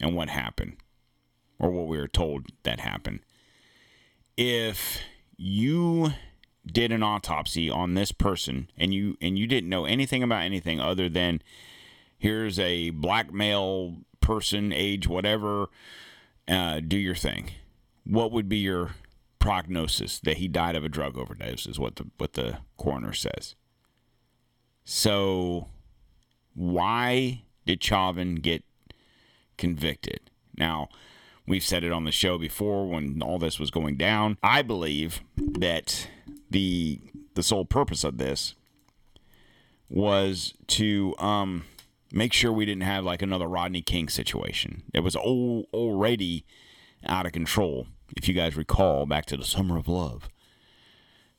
[0.00, 0.76] and what happened
[1.58, 3.20] or what we were told that happened
[4.36, 5.00] if
[5.36, 6.12] you
[6.64, 10.80] did an autopsy on this person and you and you didn't know anything about anything
[10.80, 11.42] other than
[12.18, 15.66] here's a black male person age whatever
[16.48, 17.50] uh, do your thing
[18.04, 18.92] what would be your
[19.42, 23.56] prognosis that he died of a drug overdose is what the what the coroner says.
[24.84, 25.68] So
[26.54, 28.62] why did Chauvin get
[29.58, 30.30] convicted?
[30.56, 30.88] Now
[31.46, 34.38] we've said it on the show before when all this was going down.
[34.44, 36.08] I believe that
[36.48, 37.00] the
[37.34, 38.54] the sole purpose of this
[39.88, 41.64] was to um,
[42.12, 44.84] make sure we didn't have like another Rodney King situation.
[44.94, 46.46] It was all, already
[47.04, 50.28] out of control, if you guys recall, back to the summer of love.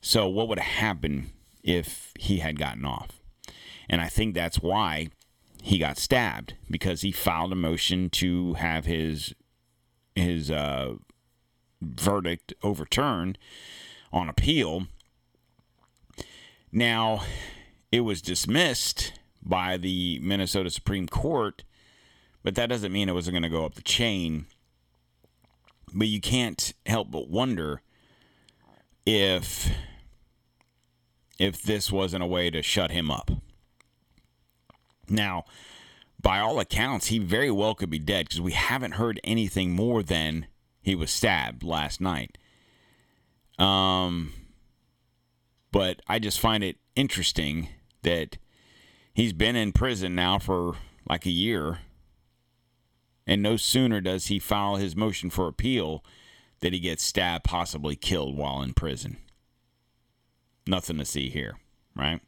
[0.00, 1.30] So, what would have happened
[1.62, 3.20] if he had gotten off?
[3.88, 5.08] And I think that's why
[5.62, 9.34] he got stabbed because he filed a motion to have his
[10.14, 10.94] his uh,
[11.80, 13.38] verdict overturned
[14.12, 14.86] on appeal
[16.76, 17.22] now,
[17.92, 21.62] it was dismissed by the Minnesota Supreme Court,
[22.42, 24.46] but that doesn't mean it wasn't going to go up the chain.
[25.94, 27.80] But you can't help but wonder
[29.06, 29.70] if
[31.38, 33.30] if this wasn't a way to shut him up.
[35.08, 35.44] Now,
[36.20, 40.02] by all accounts, he very well could be dead because we haven't heard anything more
[40.02, 40.46] than
[40.80, 42.38] he was stabbed last night.
[43.58, 44.32] Um,
[45.70, 47.68] but I just find it interesting
[48.02, 48.38] that
[49.12, 50.76] he's been in prison now for
[51.08, 51.80] like a year.
[53.26, 56.04] And no sooner does he file his motion for appeal
[56.60, 59.18] that he gets stabbed, possibly killed while in prison.
[60.66, 61.58] Nothing to see here,
[61.94, 62.20] right?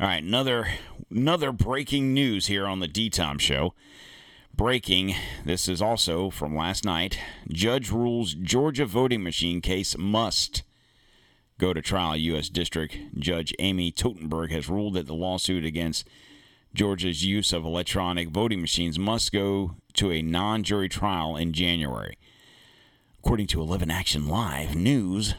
[0.00, 0.68] All right, another
[1.10, 3.74] another breaking news here on the DTOM show.
[4.54, 7.18] Breaking, this is also from last night.
[7.48, 10.62] Judge rules Georgia voting machine case must
[11.58, 12.16] go to trial.
[12.16, 12.48] U.S.
[12.48, 16.08] District Judge Amy Totenberg has ruled that the lawsuit against
[16.74, 22.16] Georgia's use of electronic voting machines must go to a non jury trial in January.
[23.18, 25.34] According to 11 Action Live News,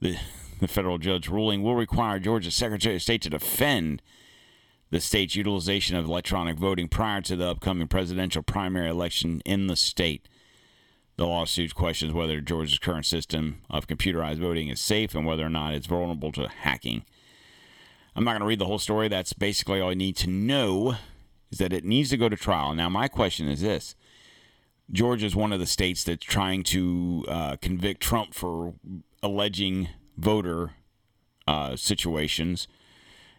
[0.00, 0.16] the,
[0.60, 4.02] the federal judge ruling will require Georgia's Secretary of State to defend
[4.90, 9.76] the state's utilization of electronic voting prior to the upcoming presidential primary election in the
[9.76, 10.28] state.
[11.16, 15.50] The lawsuit questions whether Georgia's current system of computerized voting is safe and whether or
[15.50, 17.04] not it's vulnerable to hacking.
[18.16, 19.06] I'm not going to read the whole story.
[19.06, 20.96] That's basically all you need to know
[21.54, 22.74] is that it needs to go to trial.
[22.74, 23.94] Now, my question is this
[24.90, 28.74] Georgia is one of the states that's trying to uh, convict Trump for
[29.22, 29.88] alleging
[30.18, 30.72] voter
[31.46, 32.66] uh, situations.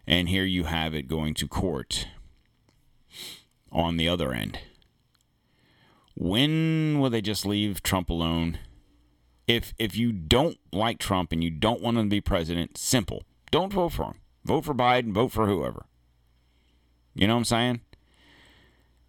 [0.07, 2.07] And here you have it going to court
[3.70, 4.59] on the other end.
[6.16, 8.59] When will they just leave Trump alone?
[9.45, 13.24] If if you don't like Trump and you don't want him to be president, simple.
[13.51, 14.20] Don't vote for him.
[14.45, 15.86] Vote for Biden, vote for whoever.
[17.13, 17.82] You know what I'm saying?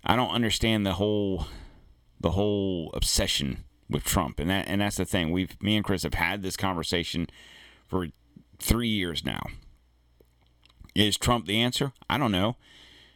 [0.07, 1.47] I don't understand the whole
[2.21, 4.41] the whole obsession with Trump.
[4.41, 5.31] And that and that's the thing.
[5.31, 7.27] We've me and Chris have had this conversation
[7.89, 8.09] for
[8.59, 9.47] 3 years now.
[10.95, 11.93] Is Trump the answer?
[12.09, 12.57] I don't know.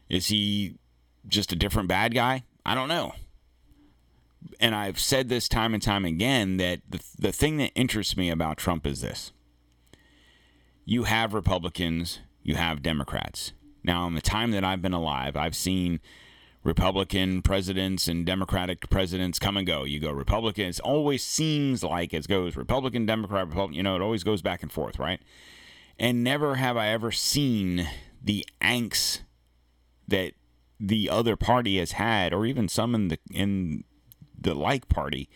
[0.08, 0.76] Is he
[1.26, 2.44] just a different bad guy?
[2.66, 3.14] I don't know
[4.58, 8.30] and I've said this time and time again that the, the thing that interests me
[8.30, 9.32] about Trump is this
[10.84, 13.52] you have Republicans, you have Democrats.
[13.82, 16.00] Now, in the time that I've been alive, I've seen
[16.62, 19.84] Republican presidents and Democratic presidents come and go.
[19.84, 24.02] You go Republican, it always seems like it goes Republican, Democrat, Republican, you know, it
[24.02, 25.20] always goes back and forth, right?
[25.98, 27.88] And never have I ever seen
[28.22, 29.20] the angst
[30.06, 30.34] that
[30.78, 33.84] the other party has had, or even some in the in
[34.38, 35.28] the like party,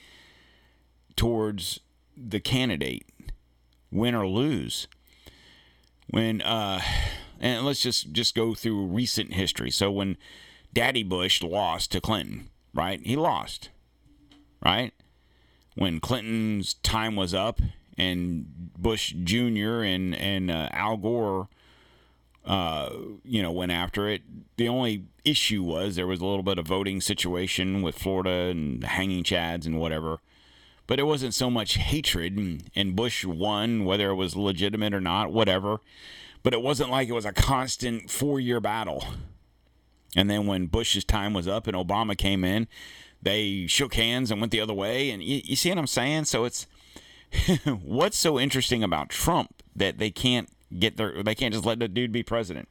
[1.17, 1.81] towards
[2.17, 3.07] the candidate,
[3.91, 4.89] win or lose.
[6.09, 6.81] When uh,
[7.41, 9.71] and let's just just go through recent history.
[9.71, 10.17] So when
[10.75, 13.01] Daddy Bush lost to Clinton, right?
[13.05, 13.71] He lost,
[14.65, 14.93] right?
[15.77, 17.61] When Clinton's time was up
[17.97, 18.47] and
[18.77, 19.83] Bush Jr.
[19.83, 21.49] and and uh, Al Gore,
[22.45, 22.91] uh,
[23.25, 24.23] you know, went after it.
[24.57, 28.85] The only issue was there was a little bit of voting situation with Florida and
[28.85, 30.19] hanging chads and whatever.
[30.87, 35.01] But it wasn't so much hatred, and, and Bush won, whether it was legitimate or
[35.01, 35.79] not, whatever.
[36.43, 39.05] But it wasn't like it was a constant four year battle.
[40.17, 42.69] And then when Bush's time was up and Obama came in,
[43.23, 45.11] they shook hands and went the other way.
[45.11, 46.27] And you, you see what I'm saying?
[46.27, 46.67] So it's
[47.83, 50.49] what's so interesting about Trump that they can't
[50.79, 52.69] get their they can't just let the dude be president.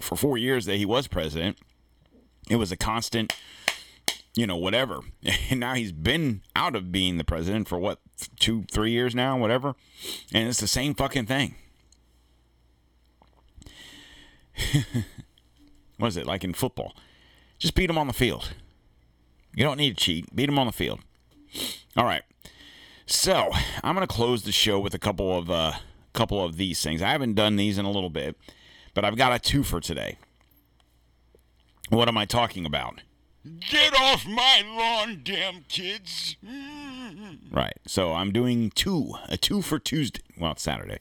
[0.00, 1.58] For four years that he was president,
[2.48, 3.34] it was a constant,
[4.34, 5.00] you know, whatever.
[5.50, 7.98] And now he's been out of being the president for what
[8.38, 9.74] two, three years now, whatever.
[10.32, 11.56] And it's the same fucking thing.
[15.98, 16.94] what is it like in football?
[17.58, 18.54] Just beat them on the field.
[19.54, 20.34] You don't need to cheat.
[20.34, 21.00] Beat them on the field.
[21.96, 22.22] All right.
[23.06, 23.50] So
[23.82, 25.72] I'm gonna close the show with a couple of uh,
[26.12, 27.02] couple of these things.
[27.02, 28.36] I haven't done these in a little bit,
[28.94, 30.18] but I've got a two for today.
[31.88, 33.00] What am I talking about?
[33.70, 36.36] Get off my lawn, damn kids.
[37.50, 37.78] Right.
[37.86, 40.20] So I'm doing two, a two for Tuesday.
[40.38, 40.98] Well, it's Saturday.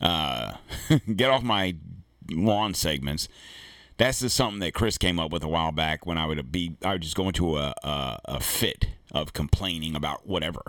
[0.00, 0.54] Uh,
[1.14, 1.76] get off my
[2.30, 3.28] lawn segments.
[3.96, 6.76] That's just something that Chris came up with a while back when I would be,
[6.84, 10.62] I would just go into a, a, a fit of complaining about whatever.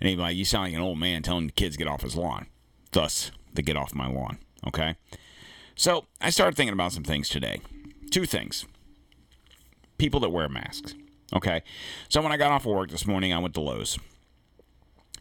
[0.00, 2.02] And he'd be like, You sound like an old man telling the kids get off
[2.02, 2.46] his lawn.
[2.92, 4.38] Thus, the get off my lawn.
[4.66, 4.96] Okay.
[5.74, 7.60] So I started thinking about some things today.
[8.10, 8.66] Two things.
[9.96, 10.94] People that wear masks.
[11.34, 11.62] Okay.
[12.08, 13.98] So when I got off of work this morning, I went to Lowe's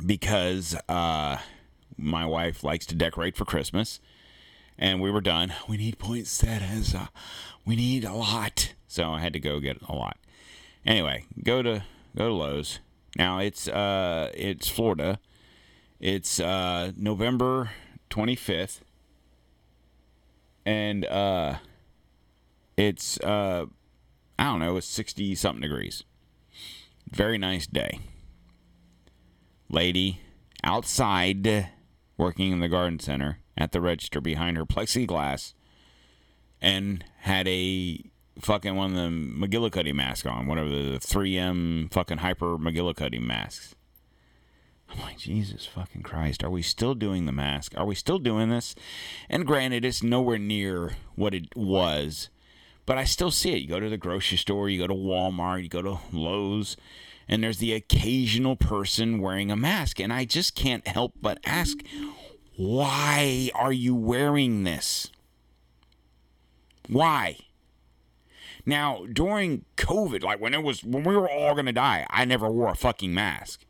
[0.05, 1.37] because uh,
[1.97, 3.99] my wife likes to decorate for Christmas.
[4.79, 5.53] And we were done.
[5.67, 6.93] We need poinsettias.
[6.93, 7.07] Uh,
[7.65, 8.73] we need a lot.
[8.87, 10.17] So I had to go get a lot.
[10.85, 11.83] Anyway, go to
[12.15, 12.79] go to Lowe's.
[13.17, 15.19] Now it's uh it's Florida.
[15.99, 17.71] It's uh November
[18.09, 18.79] 25th.
[20.65, 21.57] And uh
[22.77, 23.65] it's uh
[24.39, 26.03] I don't know, it's 60 something degrees.
[27.11, 27.99] Very nice day.
[29.69, 30.21] Lady
[30.63, 31.69] outside
[32.17, 35.53] working in the garden center at the register behind her plexiglass
[36.61, 38.03] and had a
[38.39, 43.75] fucking one of the McGillicuddy masks on, whatever the 3M fucking hyper McGillicuddy masks.
[44.89, 47.73] I'm like, Jesus fucking Christ, are we still doing the mask?
[47.75, 48.73] Are we still doing this?
[49.29, 52.29] And granted, it's nowhere near what it was,
[52.85, 53.61] but I still see it.
[53.61, 56.77] You go to the grocery store, you go to Walmart, you go to Lowe's,
[57.27, 59.99] and there's the occasional person wearing a mask.
[59.99, 61.79] And I just can't help but ask,
[62.57, 65.11] why are you wearing this?
[66.89, 67.37] Why?
[68.65, 72.49] Now, during COVID, like when it was when we were all gonna die, I never
[72.49, 73.63] wore a fucking mask.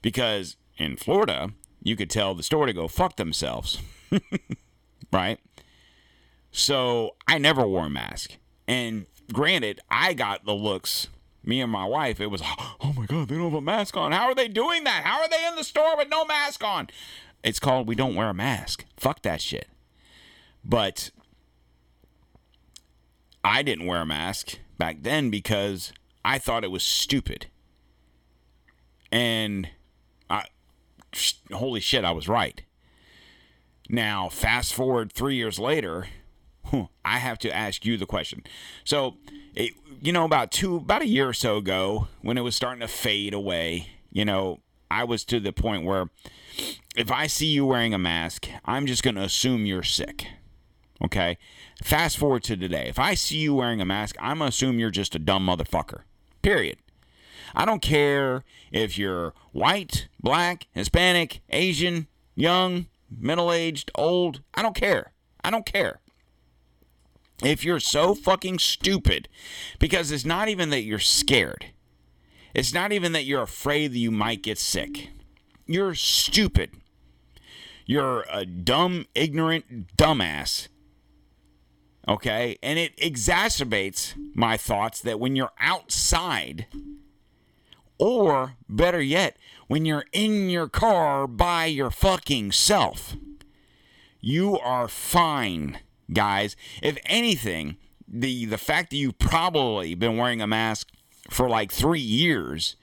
[0.00, 1.52] Because in Florida,
[1.82, 3.78] you could tell the store to go fuck themselves.
[5.12, 5.38] right?
[6.50, 8.36] So I never wore a mask.
[8.66, 11.08] And granted, I got the looks.
[11.44, 12.40] Me and my wife, it was,
[12.80, 14.12] oh my God, they don't have a mask on.
[14.12, 15.02] How are they doing that?
[15.04, 16.88] How are they in the store with no mask on?
[17.42, 18.84] It's called We Don't Wear a Mask.
[18.96, 19.68] Fuck that shit.
[20.64, 21.10] But
[23.44, 25.92] I didn't wear a mask back then because
[26.24, 27.46] I thought it was stupid.
[29.10, 29.68] And
[30.30, 30.44] I,
[31.52, 32.62] holy shit, I was right.
[33.88, 36.06] Now, fast forward three years later,
[37.04, 38.44] I have to ask you the question.
[38.84, 39.16] So,
[39.54, 42.80] it, you know, about two, about a year or so ago, when it was starting
[42.80, 44.60] to fade away, you know,
[44.92, 46.10] I was to the point where
[46.94, 50.26] if I see you wearing a mask, I'm just going to assume you're sick.
[51.02, 51.38] Okay?
[51.82, 52.86] Fast forward to today.
[52.88, 55.46] If I see you wearing a mask, I'm going to assume you're just a dumb
[55.46, 56.02] motherfucker.
[56.42, 56.76] Period.
[57.54, 64.42] I don't care if you're white, black, Hispanic, Asian, young, middle aged, old.
[64.54, 65.12] I don't care.
[65.42, 66.00] I don't care.
[67.42, 69.28] If you're so fucking stupid,
[69.78, 71.66] because it's not even that you're scared,
[72.54, 75.10] it's not even that you're afraid that you might get sick.
[75.66, 76.70] You're stupid.
[77.86, 80.68] You're a dumb, ignorant dumbass.
[82.08, 82.56] Okay?
[82.62, 86.66] And it exacerbates my thoughts that when you're outside,
[87.98, 89.36] or better yet,
[89.68, 93.16] when you're in your car by your fucking self,
[94.20, 95.78] you are fine
[96.12, 96.56] guys.
[96.82, 97.76] If anything,
[98.06, 100.90] the the fact that you've probably been wearing a mask
[101.32, 102.76] for like three years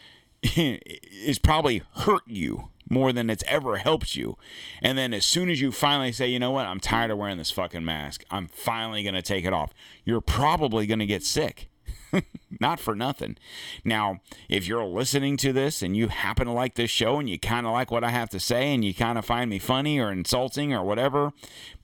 [0.42, 4.36] is probably hurt you more than it's ever helped you.
[4.80, 7.38] And then as soon as you finally say, you know what, I'm tired of wearing
[7.38, 9.72] this fucking mask, I'm finally going to take it off,
[10.04, 11.68] you're probably going to get sick.
[12.60, 13.36] Not for nothing.
[13.84, 17.38] Now, if you're listening to this and you happen to like this show and you
[17.38, 19.98] kind of like what I have to say and you kind of find me funny
[19.98, 21.32] or insulting or whatever,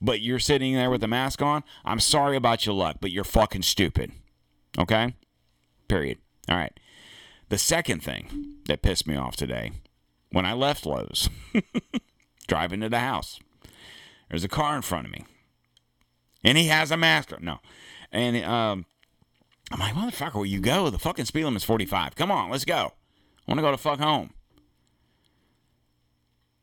[0.01, 3.25] but you're sitting there with the mask on, I'm sorry about your luck, but you're
[3.25, 4.13] fucking stupid.
[4.79, 5.13] Okay?
[5.93, 6.17] Period.
[6.49, 6.79] All right.
[7.49, 9.73] The second thing that pissed me off today,
[10.31, 11.29] when I left Lowe's,
[12.47, 13.39] driving to the house,
[14.27, 15.23] there's a car in front of me,
[16.43, 17.45] and he has a mask on.
[17.45, 17.59] No,
[18.11, 18.87] and um,
[19.71, 20.89] I'm like, motherfucker, will you go?
[20.89, 22.15] The fucking speed limit's 45.
[22.15, 22.93] Come on, let's go.
[23.47, 24.31] I want to go to fuck home.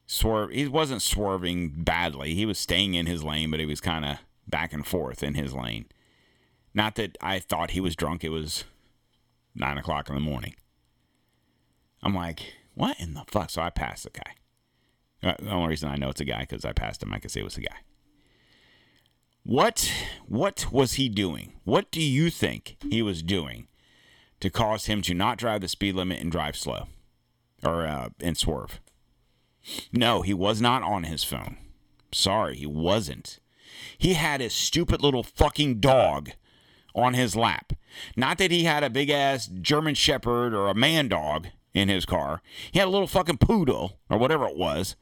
[0.08, 0.50] Swerve.
[0.50, 2.34] He wasn't swerving badly.
[2.34, 4.18] He was staying in his lane, but he was kind of
[4.48, 5.84] back and forth in his lane.
[6.74, 8.24] Not that I thought he was drunk.
[8.24, 8.64] It was
[9.54, 10.54] nine o'clock in the morning.
[12.02, 13.50] I'm like, what in the fuck?
[13.50, 14.34] So I passed the guy.
[15.30, 17.12] Uh, The only reason I know it's a guy because I passed him.
[17.12, 17.76] I could say it was a guy.
[19.42, 19.90] What
[20.26, 21.54] what was he doing?
[21.64, 23.68] What do you think he was doing
[24.40, 26.88] to cause him to not drive the speed limit and drive slow
[27.64, 28.80] or uh, and swerve?
[29.92, 31.56] No, he was not on his phone.
[32.12, 33.40] Sorry, he wasn't.
[33.96, 36.30] He had his stupid little fucking dog
[36.94, 37.72] on his lap.
[38.16, 42.04] Not that he had a big ass German Shepherd or a man dog in his
[42.04, 42.42] car.
[42.70, 44.96] He had a little fucking poodle or whatever it was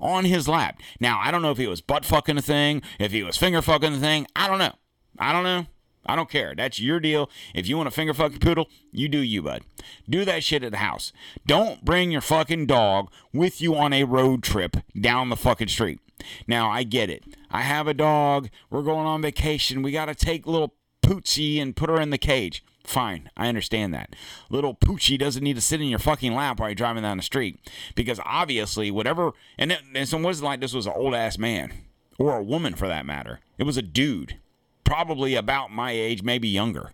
[0.00, 0.80] on his lap.
[0.98, 3.62] Now, I don't know if he was butt fucking the thing, if he was finger
[3.62, 4.26] fucking the thing.
[4.34, 4.74] I don't know.
[5.18, 5.66] I don't know.
[6.06, 6.54] I don't care.
[6.56, 7.30] That's your deal.
[7.54, 9.62] If you want to finger fucking poodle, you do you, bud.
[10.08, 11.12] Do that shit at the house.
[11.46, 16.00] Don't bring your fucking dog with you on a road trip down the fucking street.
[16.46, 17.24] Now, I get it.
[17.50, 18.48] I have a dog.
[18.70, 19.82] We're going on vacation.
[19.82, 22.64] We got to take little Poochie and put her in the cage.
[22.84, 24.16] Fine, I understand that.
[24.48, 27.22] Little Poochie doesn't need to sit in your fucking lap while you're driving down the
[27.22, 27.58] street.
[27.94, 29.32] Because obviously, whatever.
[29.58, 31.72] And, it, and it wasn't like this was an old ass man,
[32.18, 33.40] or a woman for that matter.
[33.58, 34.38] It was a dude.
[34.84, 36.92] Probably about my age, maybe younger.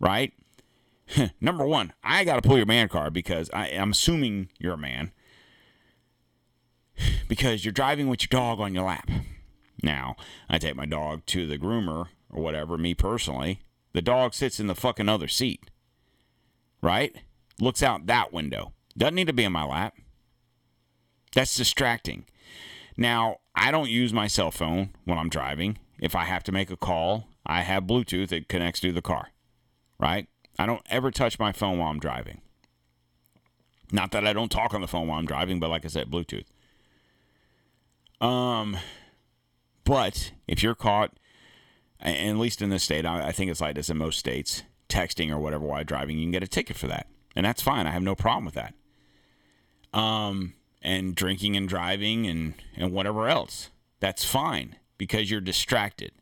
[0.00, 0.32] Right?
[1.40, 4.78] Number one, I got to pull your man card because I, I'm assuming you're a
[4.78, 5.12] man.
[7.28, 9.08] Because you're driving with your dog on your lap.
[9.82, 10.16] Now,
[10.50, 13.60] I take my dog to the groomer or whatever, me personally.
[13.92, 15.70] The dog sits in the fucking other seat.
[16.82, 17.14] Right?
[17.60, 18.72] Looks out that window.
[18.96, 19.94] Doesn't need to be in my lap.
[21.34, 22.26] That's distracting.
[22.96, 25.78] Now, I don't use my cell phone when I'm driving.
[25.98, 29.28] If I have to make a call, I have Bluetooth that connects to the car.
[29.98, 30.26] Right?
[30.58, 32.40] I don't ever touch my phone while I'm driving.
[33.92, 36.10] Not that I don't talk on the phone while I'm driving, but like I said,
[36.10, 36.46] Bluetooth.
[38.20, 38.78] Um,
[39.84, 41.18] but if you're caught,
[42.02, 45.38] at least in this state, I think it's like this in most states, texting or
[45.38, 47.86] whatever while driving, you can get a ticket for that, and that's fine.
[47.86, 48.74] I have no problem with that.
[49.96, 56.12] Um, and drinking and driving and and whatever else, that's fine because you're distracted.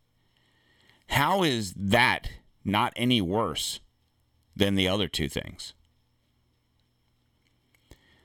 [1.08, 2.30] How is that
[2.64, 3.80] not any worse
[4.54, 5.74] than the other two things?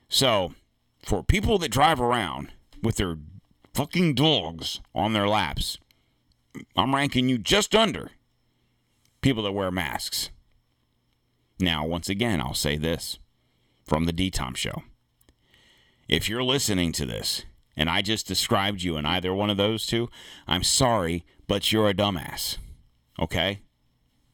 [0.08, 0.54] So,
[1.02, 2.52] for people that drive around
[2.82, 3.18] with their
[3.74, 5.78] fucking dogs on their laps,
[6.76, 8.10] I'm ranking you just under
[9.20, 10.30] people that wear masks.
[11.58, 13.18] Now, once again, I'll say this
[13.84, 14.82] from the DTOM Show.
[16.08, 17.44] If you're listening to this
[17.76, 20.08] and I just described you in either one of those two,
[20.46, 22.58] I'm sorry, but you're a dumbass.
[23.18, 23.60] Okay?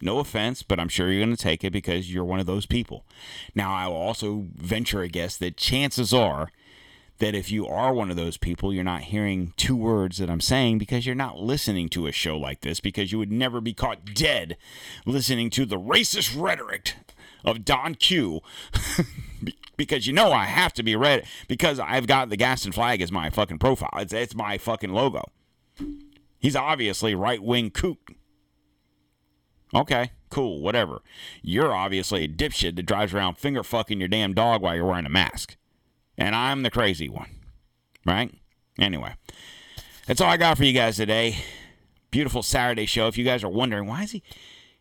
[0.00, 2.66] No offense, but I'm sure you're going to take it because you're one of those
[2.66, 3.06] people.
[3.54, 6.50] Now, I will also venture a guess that chances are
[7.22, 10.40] that if you are one of those people, you're not hearing two words that I'm
[10.40, 13.72] saying because you're not listening to a show like this because you would never be
[13.72, 14.56] caught dead
[15.06, 16.96] listening to the racist rhetoric
[17.44, 18.40] of Don Q.
[19.76, 23.12] because you know I have to be read because I've got the Gadsden flag as
[23.12, 23.90] my fucking profile.
[23.98, 25.22] It's, it's my fucking logo.
[26.40, 28.10] He's obviously right wing kook.
[29.72, 31.02] Okay, cool, whatever.
[31.40, 35.06] You're obviously a dipshit that drives around finger fucking your damn dog while you're wearing
[35.06, 35.56] a mask.
[36.18, 37.28] And I'm the crazy one.
[38.04, 38.34] Right?
[38.78, 39.14] Anyway,
[40.06, 41.36] that's all I got for you guys today.
[42.10, 43.06] Beautiful Saturday show.
[43.06, 44.22] If you guys are wondering, why is he.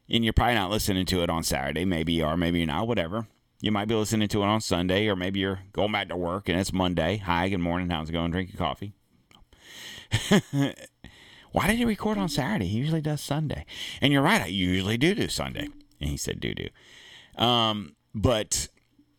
[0.10, 1.86] And you're probably not listening to it on Saturday.
[1.86, 3.28] Maybe you are, maybe you're not, whatever.
[3.62, 6.50] You might be listening to it on Sunday, or maybe you're going back to work
[6.50, 7.18] and it's Monday.
[7.18, 7.90] Hi, good morning.
[7.90, 8.32] How's it going?
[8.32, 8.94] Drink your coffee.
[11.52, 12.68] Why did he record on Saturday?
[12.68, 13.66] He usually does Sunday.
[14.02, 15.68] And you're right, I usually do do Sunday.
[16.00, 16.70] And he said do do.
[17.42, 18.68] Um, but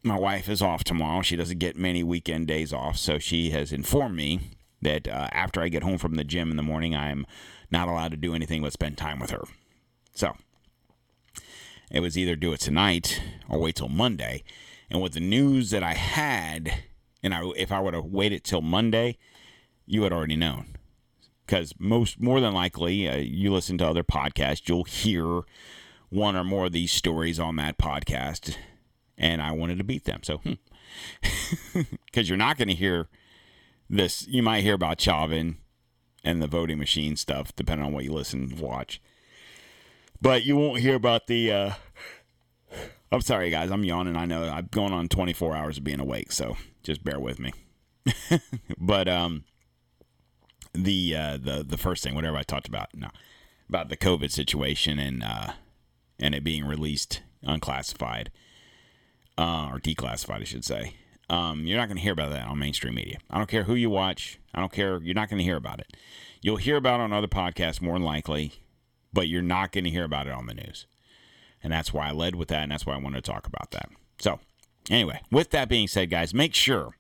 [0.03, 1.23] my wife is off tomorrow.
[1.23, 4.41] She doesn't get many weekend days off, so she has informed me
[4.81, 7.25] that uh, after I get home from the gym in the morning, I'm
[7.71, 9.45] not allowed to do anything but spend time with her.
[10.15, 10.37] So
[11.91, 14.43] it was either do it tonight or wait till Monday.
[14.91, 16.73] And with the news that I had,
[17.23, 19.19] and I, if I would have waited till Monday,
[19.87, 20.77] you had already known.
[21.47, 25.43] Because most, more than likely, uh, you listen to other podcasts, you'll hear
[26.09, 28.57] one or more of these stories on that podcast,
[29.23, 30.21] and I wanted to beat them.
[30.23, 30.41] So,
[32.05, 33.09] because you're not going to hear
[33.89, 35.59] this, you might hear about Chauvin
[36.25, 39.01] and the voting machine stuff, depending on what you listen, and watch.
[40.21, 41.53] But you won't hear about the.
[41.53, 41.73] Uh,
[43.11, 43.71] I'm sorry, guys.
[43.71, 44.17] I'm yawning.
[44.17, 47.53] I know I'm going on 24 hours of being awake, so just bear with me.
[48.79, 49.45] but um,
[50.75, 53.09] the uh, the the first thing, whatever I talked about, no,
[53.69, 55.53] about the COVID situation and uh,
[56.19, 58.31] and it being released unclassified
[59.39, 60.95] uh, or declassified, I should say.
[61.31, 63.19] Um, you're not going to hear about that on mainstream media.
[63.31, 64.39] I don't care who you watch.
[64.55, 65.01] I don't care.
[65.03, 65.97] You're not going to hear about it.
[66.43, 68.53] You'll hear about it on other podcasts more than likely,
[69.13, 70.87] but you're not going to hear about it on the news.
[71.63, 73.71] And that's why I led with that, and that's why I wanted to talk about
[73.71, 73.89] that.
[74.19, 74.41] So,
[74.91, 76.97] anyway, with that being said, guys, make sure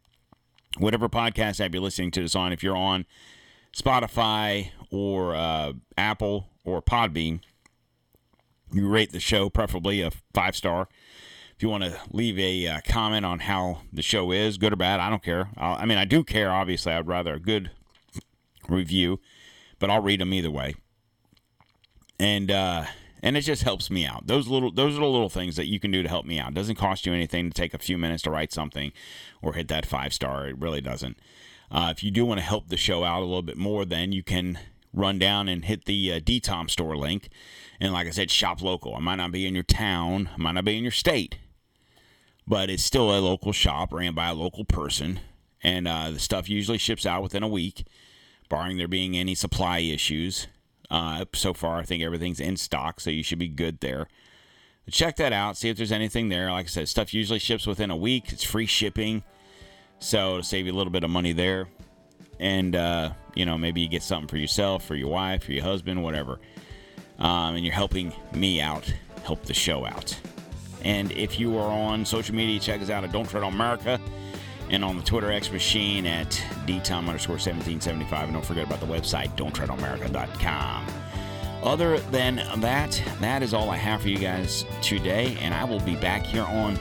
[0.78, 3.04] whatever podcast app you're listening to this on, if you're on
[3.76, 7.40] Spotify or uh, Apple or Podbean,
[8.72, 10.88] you rate the show, preferably a five star.
[11.54, 14.76] If you want to leave a uh, comment on how the show is, good or
[14.76, 15.50] bad, I don't care.
[15.56, 16.50] I'll, I mean, I do care.
[16.50, 17.70] Obviously, I'd rather a good
[18.68, 19.20] review,
[19.78, 20.74] but I'll read them either way.
[22.18, 22.86] And uh,
[23.22, 24.26] and it just helps me out.
[24.26, 26.50] Those little those are the little things that you can do to help me out.
[26.50, 28.92] It doesn't cost you anything to take a few minutes to write something
[29.40, 30.48] or hit that five star.
[30.48, 31.18] It really doesn't.
[31.70, 34.12] Uh, if you do want to help the show out a little bit more, then
[34.12, 34.58] you can
[34.92, 37.28] run down and hit the uh, DTOM store link.
[37.80, 38.94] And like I said, shop local.
[38.94, 41.38] I might not be in your town, I might not be in your state,
[42.46, 45.20] but it's still a local shop ran by a local person.
[45.62, 47.86] And uh, the stuff usually ships out within a week,
[48.48, 50.48] barring there being any supply issues.
[50.90, 54.08] Uh, so far, I think everything's in stock, so you should be good there.
[54.90, 56.50] Check that out, see if there's anything there.
[56.50, 58.32] Like I said, stuff usually ships within a week.
[58.32, 59.22] It's free shipping,
[60.00, 61.68] so to save you a little bit of money there.
[62.40, 65.64] And, uh, you know, maybe you get something for yourself, for your wife, for your
[65.64, 66.38] husband, whatever.
[67.18, 68.92] Um, and you're helping me out,
[69.24, 70.16] help the show out.
[70.84, 74.00] And if you are on social media, check us out at Don't Tread on America
[74.70, 76.30] and on the Twitter X machine at
[76.66, 78.24] dtom underscore 1775.
[78.24, 80.86] And don't forget about the website, don't tread on don'ttreadonamerica.com.
[81.62, 85.78] Other than that, that is all I have for you guys today, and I will
[85.80, 86.76] be back here on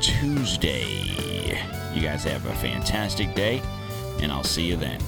[0.00, 0.84] Tuesday.
[1.94, 3.62] You guys have a fantastic day,
[4.20, 5.00] and I'll see you then.